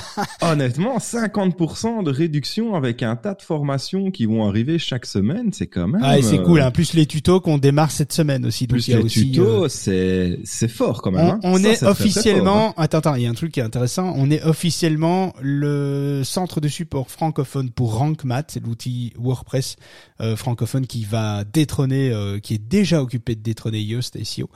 honnêtement, 0.42 0.98
50% 0.98 2.04
de 2.04 2.10
réduction 2.10 2.74
avec 2.76 3.02
un 3.02 3.16
tas 3.16 3.34
de 3.34 3.42
formations 3.42 4.10
qui 4.10 4.26
vont 4.26 4.48
arriver 4.48 4.78
chaque 4.78 5.06
semaine, 5.06 5.52
c'est 5.52 5.66
quand 5.66 5.88
même. 5.88 6.00
Ah, 6.04 6.16
c'est 6.22 6.42
cool. 6.42 6.60
Hein. 6.60 6.70
Plus 6.70 6.94
les 6.94 7.06
tutos 7.06 7.40
qu'on 7.40 7.58
démarre 7.58 7.90
cette 7.90 8.12
semaine 8.12 8.46
aussi. 8.46 8.66
Plus 8.66 8.88
les 8.88 9.04
tutos, 9.04 9.64
euh, 9.64 9.68
c'est 9.68 10.38
c'est 10.44 10.68
fort 10.68 11.02
quand 11.02 11.10
même. 11.10 11.40
On, 11.42 11.56
hein. 11.56 11.64
est, 11.64 11.82
officiellement. 11.82 12.70
Hein. 12.70 12.74
Attends, 12.82 12.98
attends, 12.98 13.14
il 13.16 13.22
y 13.22 13.26
a 13.26 13.30
un 13.30 13.34
truc 13.34 13.52
qui 13.52 13.60
est 13.60 13.64
intéressant. 13.64 14.14
On 14.16 14.30
est 14.30 14.42
officiellement 14.44 15.34
le 15.40 16.22
centre 16.24 16.60
de 16.60 16.68
support 16.68 17.10
francophone 17.10 17.70
pour 17.70 17.94
RankMath, 17.96 18.52
c'est 18.52 18.64
l'outil 18.64 19.12
WordPress 19.18 19.76
euh, 20.20 20.36
francophone 20.36 20.86
qui 20.86 21.04
va 21.04 21.44
détrôner, 21.44 22.10
euh, 22.10 22.38
qui 22.38 22.54
est 22.54 22.66
déjà 22.66 23.02
occupé 23.02 23.34
de 23.34 23.42
détrôner 23.42 23.80
Yoast 23.80 24.22
SEO. 24.24 24.48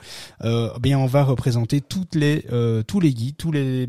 Euh, 0.43 0.69
bien 0.79 0.97
on 1.01 1.07
va 1.07 1.23
représenter 1.23 1.81
toutes 1.81 2.15
les 2.15 2.45
euh, 2.51 2.83
tous 2.83 2.99
les 2.99 3.13
guides, 3.13 3.35
tous 3.37 3.51
les 3.51 3.87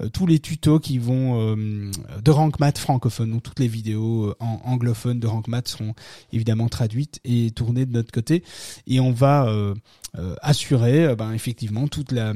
euh, 0.00 0.08
tous 0.08 0.26
les 0.26 0.38
tutos 0.38 0.80
qui 0.80 0.98
vont 0.98 1.54
euh, 1.56 1.90
de 2.22 2.30
Rank 2.30 2.58
Math 2.58 2.78
francophone. 2.78 3.30
Donc 3.30 3.42
toutes 3.42 3.60
les 3.60 3.68
vidéos 3.68 4.34
en 4.40 4.60
anglophone 4.64 5.20
de 5.20 5.26
Rank 5.26 5.48
Math 5.48 5.68
seront 5.68 5.94
évidemment 6.32 6.68
traduites 6.68 7.20
et 7.24 7.50
tournées 7.50 7.86
de 7.86 7.92
notre 7.92 8.12
côté 8.12 8.42
et 8.86 9.00
on 9.00 9.12
va 9.12 9.48
assurer 10.42 11.14
ben 11.16 11.32
effectivement 11.32 11.88
toute 11.88 12.12
la 12.12 12.34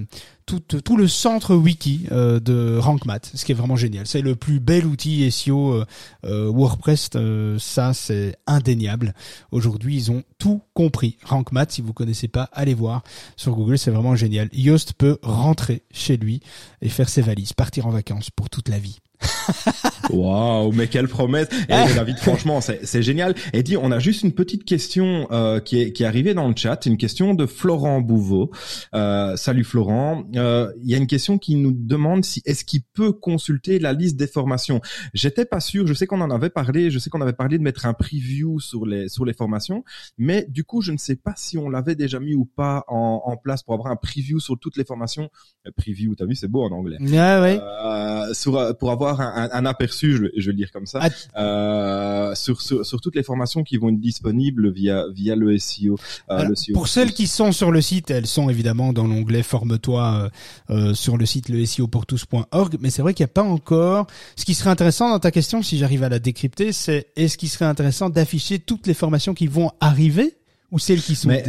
tout, 0.48 0.80
tout 0.80 0.96
le 0.96 1.06
centre 1.06 1.54
wiki 1.54 2.06
euh, 2.10 2.40
de 2.40 2.78
RankMath, 2.78 3.30
ce 3.34 3.44
qui 3.44 3.52
est 3.52 3.54
vraiment 3.54 3.76
génial. 3.76 4.06
C'est 4.06 4.22
le 4.22 4.34
plus 4.34 4.60
bel 4.60 4.86
outil 4.86 5.30
SEO 5.30 5.74
euh, 5.74 5.84
euh, 6.24 6.50
WordPress, 6.50 7.10
ça 7.58 7.92
c'est 7.92 8.36
indéniable. 8.46 9.14
Aujourd'hui, 9.52 9.96
ils 9.96 10.10
ont 10.10 10.22
tout 10.38 10.62
compris. 10.72 11.18
RankMath, 11.22 11.72
si 11.72 11.82
vous 11.82 11.92
connaissez 11.92 12.28
pas, 12.28 12.48
allez 12.52 12.74
voir 12.74 13.02
sur 13.36 13.54
Google, 13.54 13.78
c'est 13.78 13.90
vraiment 13.90 14.16
génial. 14.16 14.48
Yoast 14.52 14.94
peut 14.94 15.18
rentrer 15.22 15.82
chez 15.90 16.16
lui 16.16 16.40
et 16.80 16.88
faire 16.88 17.08
ses 17.08 17.22
valises, 17.22 17.52
partir 17.52 17.86
en 17.86 17.90
vacances 17.90 18.30
pour 18.30 18.48
toute 18.48 18.68
la 18.68 18.78
vie 18.78 19.00
Waouh, 20.10 20.72
mais 20.72 20.88
quelle 20.88 21.08
promesse 21.08 21.48
Et 21.68 21.94
David, 21.94 22.18
franchement, 22.18 22.60
c'est 22.60 23.02
génial. 23.02 23.34
Et 23.52 23.62
dit, 23.62 23.76
on 23.76 23.90
a 23.90 23.98
juste 23.98 24.22
une 24.22 24.32
petite 24.32 24.64
question 24.64 25.26
euh, 25.30 25.60
qui, 25.60 25.80
est, 25.80 25.92
qui 25.92 26.02
est 26.02 26.06
arrivée 26.06 26.34
dans 26.34 26.48
le 26.48 26.54
chat, 26.56 26.86
une 26.86 26.96
question 26.96 27.34
de 27.34 27.46
Florent 27.46 28.00
Bouveau. 28.00 28.50
Euh, 28.94 29.36
salut 29.36 29.64
Florent. 29.64 30.24
Euh, 30.36 30.72
il 30.82 30.90
y 30.90 30.94
a 30.94 30.98
une 30.98 31.06
question 31.06 31.38
qui 31.38 31.56
nous 31.56 31.72
demande 31.72 32.24
si 32.24 32.42
est-ce 32.44 32.64
qu'il 32.64 32.82
peut 32.94 33.12
consulter 33.12 33.78
la 33.78 33.92
liste 33.92 34.16
des 34.16 34.26
formations? 34.26 34.80
J'étais 35.14 35.44
pas 35.44 35.60
sûr. 35.60 35.86
Je 35.86 35.94
sais 35.94 36.06
qu'on 36.06 36.20
en 36.20 36.30
avait 36.30 36.50
parlé. 36.50 36.90
Je 36.90 36.98
sais 36.98 37.10
qu'on 37.10 37.20
avait 37.20 37.32
parlé 37.32 37.58
de 37.58 37.62
mettre 37.62 37.86
un 37.86 37.94
preview 37.94 38.60
sur 38.60 38.86
les 38.86 39.08
sur 39.08 39.24
les 39.24 39.32
formations, 39.32 39.84
mais 40.16 40.46
du 40.48 40.64
coup, 40.64 40.80
je 40.80 40.92
ne 40.92 40.98
sais 40.98 41.16
pas 41.16 41.34
si 41.36 41.58
on 41.58 41.68
l'avait 41.68 41.94
déjà 41.94 42.20
mis 42.20 42.34
ou 42.34 42.44
pas 42.44 42.84
en, 42.88 43.22
en 43.24 43.36
place 43.36 43.62
pour 43.62 43.74
avoir 43.74 43.90
un 43.90 43.96
preview 43.96 44.40
sur 44.40 44.58
toutes 44.58 44.76
les 44.76 44.84
formations. 44.84 45.28
Euh, 45.66 45.70
preview, 45.76 46.14
t'as 46.14 46.26
vu, 46.26 46.34
c'est 46.34 46.48
beau 46.48 46.62
en 46.62 46.70
anglais. 46.72 46.98
Ouais, 47.00 47.40
ouais. 47.40 47.60
Euh, 47.60 48.32
sur, 48.34 48.76
pour 48.78 48.90
avoir 48.90 49.07
un, 49.08 49.48
un 49.52 49.66
aperçu, 49.66 50.12
je, 50.12 50.24
je, 50.36 50.46
vais 50.46 50.52
le 50.52 50.58
dire 50.58 50.72
comme 50.72 50.86
ça, 50.86 51.00
ah. 51.02 51.40
euh, 51.40 52.34
sur, 52.34 52.60
sur, 52.60 52.84
sur, 52.84 53.00
toutes 53.00 53.16
les 53.16 53.22
formations 53.22 53.62
qui 53.62 53.76
vont 53.76 53.90
être 53.90 54.00
disponibles 54.00 54.70
via 54.70 55.06
via 55.12 55.36
le 55.36 55.58
SEO. 55.58 55.96
Euh, 56.30 56.44
le 56.44 56.54
SEO 56.54 56.74
pour 56.74 56.88
celles 56.88 57.12
qui 57.12 57.26
sont 57.26 57.52
sur 57.52 57.70
le 57.70 57.80
site, 57.80 58.10
elles 58.10 58.26
sont 58.26 58.48
évidemment 58.50 58.92
dans 58.92 59.06
l'onglet 59.06 59.42
Forme-toi 59.42 60.30
euh, 60.70 60.90
euh, 60.90 60.94
sur 60.94 61.16
le 61.16 61.26
site 61.26 61.48
le 61.48 61.64
SEO 61.64 61.86
pour 61.86 62.06
tous.org. 62.06 62.76
Mais 62.80 62.90
c'est 62.90 63.02
vrai 63.02 63.14
qu'il 63.14 63.24
n'y 63.24 63.30
a 63.30 63.32
pas 63.32 63.42
encore. 63.42 64.06
Ce 64.36 64.44
qui 64.44 64.54
serait 64.54 64.70
intéressant 64.70 65.10
dans 65.10 65.18
ta 65.18 65.30
question, 65.30 65.62
si 65.62 65.78
j'arrive 65.78 66.02
à 66.02 66.08
la 66.08 66.18
décrypter, 66.18 66.72
c'est 66.72 67.08
est-ce 67.16 67.38
qu'il 67.38 67.48
serait 67.48 67.64
intéressant 67.64 68.10
d'afficher 68.10 68.58
toutes 68.58 68.86
les 68.86 68.94
formations 68.94 69.34
qui 69.34 69.46
vont 69.46 69.70
arriver 69.80 70.37
ou 70.70 70.78
celles 70.78 71.00
qui 71.00 71.14
sont. 71.14 71.28
Mais 71.28 71.44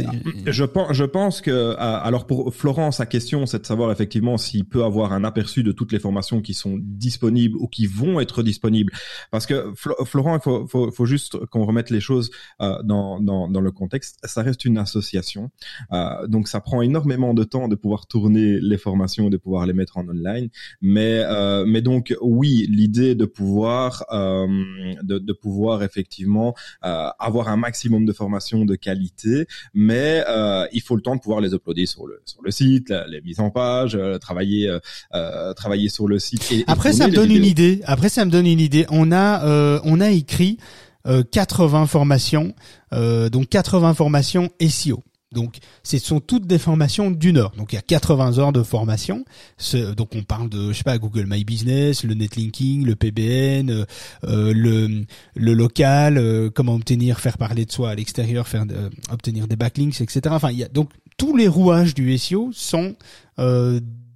je 0.46 0.64
pense, 0.64 0.92
je 0.92 1.04
pense 1.04 1.40
que 1.40 1.74
alors 1.76 2.26
pour 2.26 2.54
Florent, 2.54 2.90
sa 2.90 3.04
question, 3.06 3.44
c'est 3.46 3.58
de 3.60 3.66
savoir 3.66 3.92
effectivement 3.92 4.38
s'il 4.38 4.64
peut 4.64 4.84
avoir 4.84 5.12
un 5.12 5.24
aperçu 5.24 5.62
de 5.62 5.72
toutes 5.72 5.92
les 5.92 5.98
formations 5.98 6.40
qui 6.40 6.54
sont 6.54 6.78
disponibles 6.80 7.56
ou 7.58 7.68
qui 7.68 7.86
vont 7.86 8.20
être 8.20 8.42
disponibles. 8.42 8.92
Parce 9.30 9.46
que 9.46 9.72
Florent, 10.04 10.36
il 10.36 10.42
faut, 10.42 10.66
faut, 10.66 10.90
faut 10.90 11.06
juste 11.06 11.36
qu'on 11.46 11.66
remette 11.66 11.90
les 11.90 12.00
choses 12.00 12.30
euh, 12.62 12.82
dans, 12.82 13.20
dans, 13.20 13.48
dans 13.48 13.60
le 13.60 13.70
contexte. 13.70 14.18
Ça 14.24 14.42
reste 14.42 14.64
une 14.64 14.78
association, 14.78 15.50
euh, 15.92 16.26
donc 16.26 16.48
ça 16.48 16.60
prend 16.60 16.80
énormément 16.80 17.34
de 17.34 17.44
temps 17.44 17.68
de 17.68 17.74
pouvoir 17.74 18.06
tourner 18.06 18.58
les 18.60 18.78
formations 18.78 19.28
de 19.28 19.36
pouvoir 19.36 19.66
les 19.66 19.74
mettre 19.74 19.98
en 19.98 20.08
online. 20.08 20.48
Mais 20.80 21.22
euh, 21.24 21.64
mais 21.66 21.82
donc 21.82 22.14
oui, 22.22 22.66
l'idée 22.70 23.14
de 23.14 23.26
pouvoir 23.26 24.04
euh, 24.12 24.46
de, 25.02 25.18
de 25.18 25.32
pouvoir 25.32 25.82
effectivement 25.82 26.54
euh, 26.84 27.08
avoir 27.18 27.48
un 27.48 27.56
maximum 27.56 28.06
de 28.06 28.12
formations 28.12 28.64
de 28.64 28.76
qualité 28.76 29.09
mais 29.74 30.24
euh, 30.28 30.66
il 30.72 30.82
faut 30.82 30.96
le 30.96 31.02
temps 31.02 31.16
de 31.16 31.20
pouvoir 31.20 31.40
les 31.40 31.54
uploader 31.54 31.86
sur 31.86 32.06
le 32.06 32.20
sur 32.24 32.42
le 32.42 32.50
site, 32.50 32.92
les 33.08 33.20
mises 33.20 33.40
en 33.40 33.50
page, 33.50 33.94
euh, 33.94 34.18
travailler 34.18 34.68
euh, 34.68 34.78
euh, 35.14 35.52
travailler 35.54 35.88
sur 35.88 36.08
le 36.08 36.18
site. 36.18 36.50
Et, 36.52 36.64
Après, 36.66 36.92
ça 36.92 37.08
me 37.08 37.12
donne 37.12 37.30
une 37.30 37.44
idée. 37.44 37.80
Après, 37.84 38.08
ça 38.08 38.24
me 38.24 38.30
donne 38.30 38.46
une 38.46 38.60
idée. 38.60 38.86
On 38.90 39.12
a 39.12 39.80
on 39.84 40.00
a 40.00 40.10
écrit 40.10 40.58
80 41.04 41.86
formations, 41.86 42.54
donc 42.92 43.48
80 43.48 43.94
formations 43.94 44.50
SEO. 44.60 45.02
Donc, 45.32 45.58
ce 45.84 45.98
sont 45.98 46.18
toutes 46.18 46.48
des 46.48 46.58
formations 46.58 47.12
d'une 47.12 47.36
heure. 47.36 47.52
Donc, 47.56 47.72
il 47.72 47.76
y 47.76 47.78
a 47.78 47.82
80 47.82 48.38
heures 48.38 48.52
de 48.52 48.64
formation. 48.64 49.24
Donc, 49.96 50.10
on 50.16 50.22
parle 50.24 50.48
de, 50.48 50.72
je 50.72 50.78
sais 50.78 50.82
pas, 50.82 50.98
Google 50.98 51.26
My 51.28 51.44
Business, 51.44 52.02
le 52.02 52.14
netlinking, 52.14 52.84
le 52.84 52.96
PBN, 52.96 53.70
euh, 53.70 53.84
euh, 54.24 54.52
le, 54.52 55.04
le 55.36 55.54
local, 55.54 56.18
euh, 56.18 56.50
comment 56.52 56.74
obtenir, 56.74 57.20
faire 57.20 57.38
parler 57.38 57.64
de 57.64 57.70
soi 57.70 57.90
à 57.90 57.94
l'extérieur, 57.94 58.48
faire 58.48 58.64
obtenir 59.12 59.46
des 59.46 59.54
backlinks, 59.54 60.00
etc. 60.00 60.22
Enfin, 60.30 60.50
il 60.50 60.58
y 60.58 60.64
a 60.64 60.68
donc 60.68 60.90
tous 61.16 61.36
les 61.36 61.46
rouages 61.46 61.94
du 61.94 62.18
SEO 62.18 62.50
sont 62.52 62.96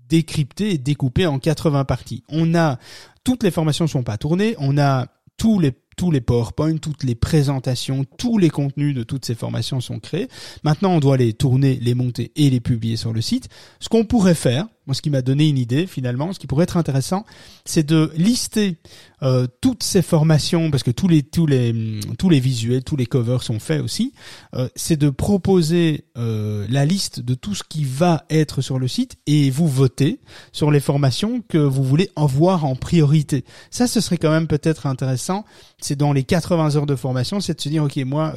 décryptés 0.09 0.73
et 0.73 0.79
découpés 0.79 1.27
en 1.27 1.39
80 1.39 1.85
parties. 1.85 2.25
On 2.29 2.57
a 2.57 2.79
toutes 3.23 3.45
les 3.45 3.53
formations 3.53 3.87
sont 3.87 4.03
pas 4.03 4.19
tournées. 4.19 4.57
On 4.59 4.79
a 4.79 5.07
tous 5.37 5.59
les 5.61 5.73
tous 5.97 6.11
les 6.11 6.21
PowerPoint, 6.21 6.77
toutes 6.77 7.05
les 7.05 7.15
présentations, 7.15 8.05
tous 8.19 8.39
les 8.39 8.51
contenus 8.51 8.95
de 8.95 9.03
toutes 9.03 9.25
ces 9.25 9.35
formations 9.35 9.81
sont 9.81 9.99
créés. 9.99 10.29
Maintenant, 10.63 10.93
on 10.93 11.01
doit 11.01 11.17
les 11.17 11.33
tourner, 11.33 11.79
les 11.81 11.95
monter 11.95 12.33
et 12.37 12.51
les 12.51 12.61
publier 12.61 12.97
sur 12.97 13.13
le 13.13 13.21
site. 13.21 13.49
Ce 13.81 13.89
qu'on 13.89 14.05
pourrait 14.05 14.35
faire, 14.35 14.67
moi, 14.87 14.95
ce 14.95 15.01
qui 15.01 15.09
m'a 15.09 15.23
donné 15.23 15.49
une 15.49 15.57
idée 15.57 15.87
finalement, 15.87 16.33
ce 16.33 16.39
qui 16.39 16.47
pourrait 16.47 16.65
être 16.65 16.77
intéressant, 16.77 17.25
c'est 17.65 17.87
de 17.87 18.13
lister 18.17 18.77
euh, 19.23 19.47
toutes 19.63 19.83
ces 19.83 20.03
formations, 20.03 20.71
parce 20.71 20.83
que 20.83 20.91
tous 20.91 21.09
les 21.09 21.23
tous 21.23 21.47
les 21.47 22.01
tous 22.19 22.29
les 22.29 22.41
visuels, 22.41 22.85
tous 22.85 22.97
les 22.97 23.07
covers 23.07 23.43
sont 23.43 23.59
faits 23.59 23.81
aussi. 23.81 24.13
Euh, 24.55 24.69
c'est 24.77 24.97
de 24.97 25.09
proposer 25.09 26.05
euh, 26.19 26.67
la 26.69 26.85
liste 26.85 27.21
de 27.21 27.35
tout 27.35 27.55
ce 27.55 27.63
qui 27.67 27.85
va 27.85 28.25
être 28.29 28.61
sur 28.61 28.79
le 28.79 28.87
site 28.87 29.17
et 29.27 29.49
vous 29.49 29.69
votez 29.69 30.21
sur 30.53 30.71
les 30.71 30.81
formations 30.81 31.43
que 31.49 31.59
vous 31.59 31.83
voulez 31.83 32.11
en 32.15 32.27
voir 32.27 32.67
en 32.67 32.77
priorité. 32.77 33.45
Ça, 33.71 33.87
ce 33.87 34.01
serait 34.01 34.19
quand 34.19 34.31
même 34.31 34.49
peut-être 34.49 34.87
intéressant. 34.87 35.47
C'est 35.85 35.97
dans 35.97 36.15
les 36.15 36.25
80 36.25 36.77
heures 36.77 36.87
de 36.87 36.97
formation, 36.97 37.41
c'est 37.41 37.55
de 37.55 37.61
se 37.61 37.69
dire 37.69 37.85
ok, 37.85 37.97
moi, 38.07 38.33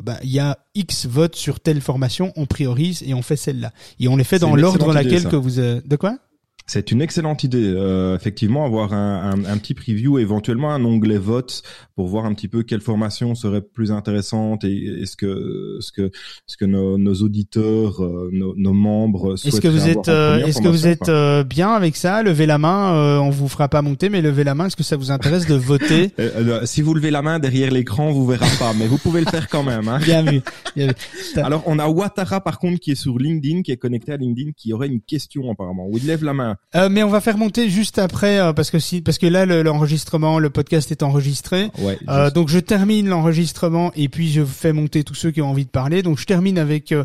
bah, 0.00 0.16
il 0.22 0.30
y 0.30 0.38
a 0.38 0.58
X 0.76 1.06
votes 1.06 1.34
sur 1.34 1.58
telle 1.58 1.80
formation, 1.80 2.32
on 2.36 2.46
priorise 2.46 3.02
et 3.04 3.14
on 3.14 3.22
fait 3.22 3.34
celle-là. 3.34 3.72
Et 3.98 4.06
on 4.06 4.14
les 4.16 4.22
fait 4.22 4.38
dans 4.38 4.54
l'ordre 4.54 4.78
dans 4.78 4.92
laquelle 4.92 5.26
que 5.26 5.34
vous... 5.34 5.56
De 5.56 5.96
quoi? 5.96 6.18
C'est 6.66 6.90
une 6.90 7.02
excellente 7.02 7.44
idée, 7.44 7.72
euh, 7.76 8.16
effectivement, 8.16 8.64
avoir 8.64 8.92
un, 8.94 9.32
un, 9.32 9.44
un, 9.44 9.58
petit 9.58 9.74
preview, 9.74 10.18
éventuellement 10.18 10.72
un 10.72 10.84
onglet 10.84 11.18
vote 11.18 11.62
pour 11.94 12.08
voir 12.08 12.24
un 12.24 12.34
petit 12.34 12.48
peu 12.48 12.62
quelle 12.62 12.80
formation 12.80 13.34
serait 13.34 13.60
plus 13.60 13.92
intéressante 13.92 14.64
et 14.64 15.02
est-ce 15.02 15.16
que 15.16 15.78
ce 15.80 15.92
que 15.92 16.10
ce 16.46 16.56
que 16.56 16.64
nos, 16.64 16.98
nos 16.98 17.14
auditeurs, 17.14 18.02
euh, 18.02 18.30
nos, 18.32 18.54
nos, 18.56 18.72
membres 18.72 19.34
Est-ce 19.34 19.60
que 19.60 19.68
vous 19.68 19.88
êtes 19.88 20.08
euh, 20.08 20.44
est-ce 20.44 20.60
que 20.60 20.68
vous 20.68 20.86
êtes 20.86 21.08
euh, 21.08 21.44
bien 21.44 21.70
avec 21.70 21.96
ça? 21.96 22.22
Levez 22.22 22.46
la 22.46 22.58
main, 22.58 23.20
on 23.20 23.30
vous 23.30 23.48
fera 23.48 23.68
pas 23.68 23.82
monter, 23.82 24.08
mais 24.08 24.22
levez 24.22 24.44
la 24.44 24.54
main. 24.54 24.66
Est-ce 24.66 24.76
que 24.76 24.82
ça 24.82 24.96
vous 24.96 25.10
intéresse 25.10 25.46
de 25.46 25.54
voter? 25.54 26.10
Si 26.64 26.82
vous 26.82 26.94
levez 26.94 27.10
la 27.10 27.22
main 27.22 27.38
derrière 27.38 27.70
l'écran, 27.70 28.10
vous 28.12 28.26
verrez 28.26 28.46
pas, 28.58 28.72
mais 28.74 28.86
vous 28.86 28.98
pouvez 28.98 29.20
le 29.20 29.26
faire 29.26 29.48
quand 29.48 29.62
même. 29.62 29.88
Hein. 29.88 29.98
Bien 30.04 30.22
vu. 30.22 30.40
Bien 30.74 30.88
vu. 30.88 30.94
Alors 31.36 31.62
on 31.66 31.78
a 31.78 31.88
Ouattara 31.88 32.40
par 32.40 32.58
contre 32.58 32.80
qui 32.80 32.92
est 32.92 32.96
sur 32.96 33.18
LinkedIn, 33.18 33.62
qui 33.62 33.72
est 33.72 33.76
connecté 33.76 34.12
à 34.12 34.16
LinkedIn, 34.16 34.52
qui 34.56 34.72
aurait 34.72 34.88
une 34.88 35.00
question 35.00 35.50
apparemment. 35.50 35.86
Où 35.88 35.98
il 35.98 36.06
lève 36.06 36.24
la 36.24 36.34
main. 36.34 36.53
Euh, 36.74 36.88
mais 36.88 37.02
on 37.02 37.08
va 37.08 37.20
faire 37.20 37.38
monter 37.38 37.68
juste 37.68 37.98
après 37.98 38.38
euh, 38.38 38.52
parce 38.52 38.70
que 38.70 38.78
si 38.78 39.00
parce 39.00 39.18
que 39.18 39.26
là 39.26 39.46
l'enregistrement, 39.46 40.38
le, 40.38 40.50
podcast 40.50 40.90
est 40.90 41.02
enregistré. 41.02 41.70
Ouais, 41.78 41.98
euh, 42.08 42.30
donc 42.30 42.48
je 42.48 42.58
termine 42.58 43.08
l'enregistrement 43.08 43.92
et 43.94 44.08
puis 44.08 44.30
je 44.30 44.44
fais 44.44 44.72
monter 44.72 45.04
tous 45.04 45.14
ceux 45.14 45.30
qui 45.30 45.42
ont 45.42 45.50
envie 45.50 45.64
de 45.64 45.70
parler. 45.70 46.02
Donc 46.02 46.18
je 46.18 46.24
termine 46.24 46.58
avec 46.58 46.92
euh, 46.92 47.04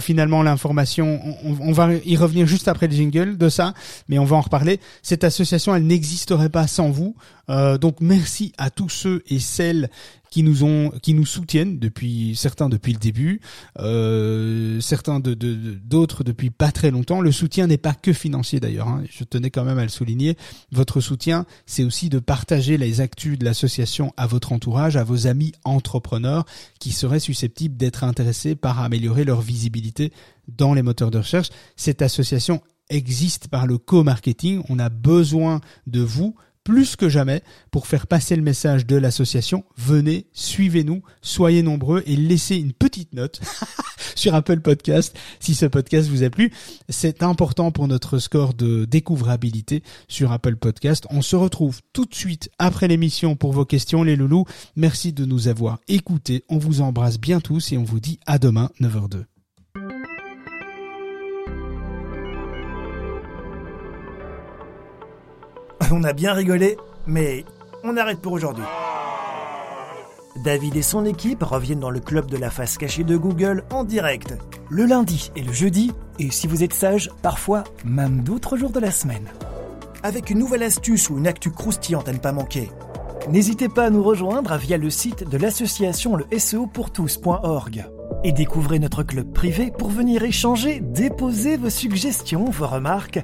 finalement 0.00 0.42
l'information. 0.42 1.20
On, 1.44 1.56
on, 1.60 1.72
va 1.72 1.94
y 2.04 2.16
revenir 2.16 2.46
juste 2.46 2.68
après 2.68 2.88
le 2.88 2.94
jingle 2.94 3.36
de 3.36 3.48
ça, 3.48 3.74
mais 4.08 4.18
on 4.18 4.24
va 4.24 4.36
en 4.36 4.40
reparler. 4.40 4.80
Cette 5.02 5.24
association, 5.24 5.74
elle 5.74 5.86
n'existerait 5.86 6.48
pas 6.48 6.66
sans 6.66 6.90
vous. 6.90 7.14
donc 7.80 7.96
merci 8.00 8.52
à 8.58 8.70
tous 8.70 8.88
ceux 8.88 9.22
et 9.28 9.38
celles 9.38 9.90
qui 10.30 10.42
nous 10.42 10.64
ont, 10.64 10.90
qui 11.02 11.14
nous 11.14 11.26
soutiennent 11.26 11.78
depuis 11.78 12.34
certains 12.36 12.68
depuis 12.68 12.92
le 12.92 12.98
début, 12.98 13.40
euh, 13.78 14.80
certains 14.80 15.20
de 15.20 15.34
d'autres 15.34 16.24
depuis 16.24 16.50
pas 16.50 16.70
très 16.70 16.90
longtemps. 16.90 17.20
Le 17.20 17.32
soutien 17.32 17.66
n'est 17.66 17.76
pas 17.76 17.94
que 17.94 18.12
financier 18.12 18.60
d'ailleurs. 18.60 18.88
Hein. 18.88 19.02
Je 19.10 19.24
tenais 19.24 19.50
quand 19.50 19.64
même 19.64 19.78
à 19.78 19.82
le 19.82 19.88
souligner. 19.88 20.36
Votre 20.70 21.00
soutien, 21.00 21.46
c'est 21.66 21.84
aussi 21.84 22.08
de 22.08 22.20
partager 22.20 22.78
les 22.78 23.00
actus 23.00 23.38
de 23.38 23.44
l'association 23.44 24.12
à 24.16 24.26
votre 24.26 24.52
entourage, 24.52 24.96
à 24.96 25.04
vos 25.04 25.26
amis 25.26 25.52
entrepreneurs 25.64 26.44
qui 26.78 26.92
seraient 26.92 27.20
susceptibles 27.20 27.76
d'être 27.76 28.04
intéressés 28.04 28.54
par 28.54 28.80
améliorer 28.80 29.24
leur 29.24 29.40
visibilité 29.40 30.12
dans 30.48 30.74
les 30.74 30.82
moteurs 30.82 31.10
de 31.10 31.18
recherche. 31.18 31.48
Cette 31.76 32.02
association 32.02 32.62
existe 32.88 33.48
par 33.48 33.66
le 33.66 33.78
co-marketing. 33.78 34.62
On 34.68 34.78
a 34.78 34.88
besoin 34.88 35.60
de 35.86 36.00
vous 36.00 36.34
plus 36.70 36.94
que 36.94 37.08
jamais 37.08 37.42
pour 37.72 37.88
faire 37.88 38.06
passer 38.06 38.36
le 38.36 38.42
message 38.42 38.86
de 38.86 38.94
l'association. 38.94 39.64
Venez, 39.76 40.26
suivez-nous, 40.32 41.02
soyez 41.20 41.64
nombreux 41.64 42.04
et 42.06 42.14
laissez 42.14 42.54
une 42.54 42.72
petite 42.72 43.12
note 43.12 43.40
sur 44.14 44.36
Apple 44.36 44.60
Podcast 44.60 45.18
si 45.40 45.56
ce 45.56 45.66
podcast 45.66 46.08
vous 46.08 46.22
a 46.22 46.30
plu. 46.30 46.52
C'est 46.88 47.24
important 47.24 47.72
pour 47.72 47.88
notre 47.88 48.18
score 48.18 48.54
de 48.54 48.84
découvrabilité 48.84 49.82
sur 50.06 50.30
Apple 50.30 50.54
Podcast. 50.54 51.08
On 51.10 51.22
se 51.22 51.34
retrouve 51.34 51.80
tout 51.92 52.04
de 52.04 52.14
suite 52.14 52.50
après 52.60 52.86
l'émission 52.86 53.34
pour 53.34 53.52
vos 53.52 53.64
questions 53.64 54.04
les 54.04 54.14
loulous. 54.14 54.44
Merci 54.76 55.12
de 55.12 55.24
nous 55.24 55.48
avoir 55.48 55.80
écoutés. 55.88 56.44
On 56.48 56.58
vous 56.58 56.82
embrasse 56.82 57.18
bien 57.18 57.40
tous 57.40 57.72
et 57.72 57.78
on 57.78 57.84
vous 57.84 57.98
dit 57.98 58.20
à 58.26 58.38
demain 58.38 58.70
9h02. 58.80 59.29
On 65.92 66.04
a 66.04 66.12
bien 66.12 66.32
rigolé, 66.32 66.76
mais 67.06 67.44
on 67.82 67.96
arrête 67.96 68.20
pour 68.20 68.32
aujourd'hui. 68.32 68.64
David 70.44 70.76
et 70.76 70.82
son 70.82 71.04
équipe 71.04 71.42
reviennent 71.42 71.80
dans 71.80 71.90
le 71.90 71.98
club 71.98 72.30
de 72.30 72.36
la 72.36 72.48
face 72.48 72.78
cachée 72.78 73.02
de 73.02 73.16
Google 73.16 73.64
en 73.72 73.82
direct, 73.82 74.36
le 74.68 74.84
lundi 74.84 75.32
et 75.34 75.42
le 75.42 75.52
jeudi, 75.52 75.92
et 76.20 76.30
si 76.30 76.46
vous 76.46 76.62
êtes 76.62 76.74
sage, 76.74 77.10
parfois 77.22 77.64
même 77.84 78.22
d'autres 78.22 78.56
jours 78.56 78.70
de 78.70 78.78
la 78.78 78.92
semaine. 78.92 79.26
Avec 80.04 80.30
une 80.30 80.38
nouvelle 80.38 80.62
astuce 80.62 81.10
ou 81.10 81.18
une 81.18 81.26
actu 81.26 81.50
croustillante 81.50 82.08
à 82.08 82.12
ne 82.12 82.18
pas 82.18 82.32
manquer. 82.32 82.70
N'hésitez 83.28 83.68
pas 83.68 83.86
à 83.86 83.90
nous 83.90 84.04
rejoindre 84.04 84.56
via 84.56 84.78
le 84.78 84.90
site 84.90 85.28
de 85.28 85.38
l'association 85.38 86.14
le. 86.16 86.24
Et 88.22 88.32
découvrez 88.32 88.78
notre 88.78 89.02
club 89.02 89.32
privé 89.32 89.70
pour 89.70 89.88
venir 89.88 90.22
échanger, 90.22 90.80
déposer 90.80 91.56
vos 91.56 91.70
suggestions, 91.70 92.44
vos 92.44 92.66
remarques 92.66 93.18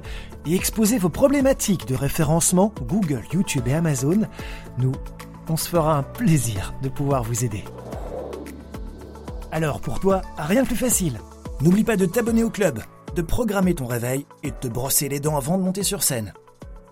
et 0.47 0.55
exposer 0.55 0.97
vos 0.97 1.09
problématiques 1.09 1.87
de 1.87 1.93
référencement 1.93 2.73
Google, 2.81 3.21
YouTube 3.31 3.67
et 3.67 3.75
Amazon. 3.75 4.21
Nous, 4.79 4.93
on 5.49 5.55
se 5.55 5.69
fera 5.69 5.95
un 5.95 6.01
plaisir 6.03 6.73
de 6.81 6.89
pouvoir 6.89 7.21
vous 7.21 7.45
aider. 7.45 7.63
Alors 9.51 9.81
pour 9.81 9.99
toi, 9.99 10.23
rien 10.35 10.63
de 10.63 10.67
plus 10.67 10.75
facile. 10.75 11.19
N'oublie 11.61 11.83
pas 11.83 11.95
de 11.95 12.07
t'abonner 12.07 12.43
au 12.43 12.49
club, 12.49 12.81
de 13.15 13.21
programmer 13.21 13.75
ton 13.75 13.85
réveil 13.85 14.25
et 14.41 14.49
de 14.49 14.55
te 14.55 14.67
brosser 14.67 15.09
les 15.09 15.19
dents 15.19 15.37
avant 15.37 15.59
de 15.59 15.63
monter 15.63 15.83
sur 15.83 16.01
scène. 16.01 16.33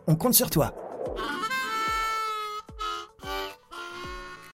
On 0.06 0.15
compte 0.15 0.36
sur 0.36 0.52
toi. 0.52 0.76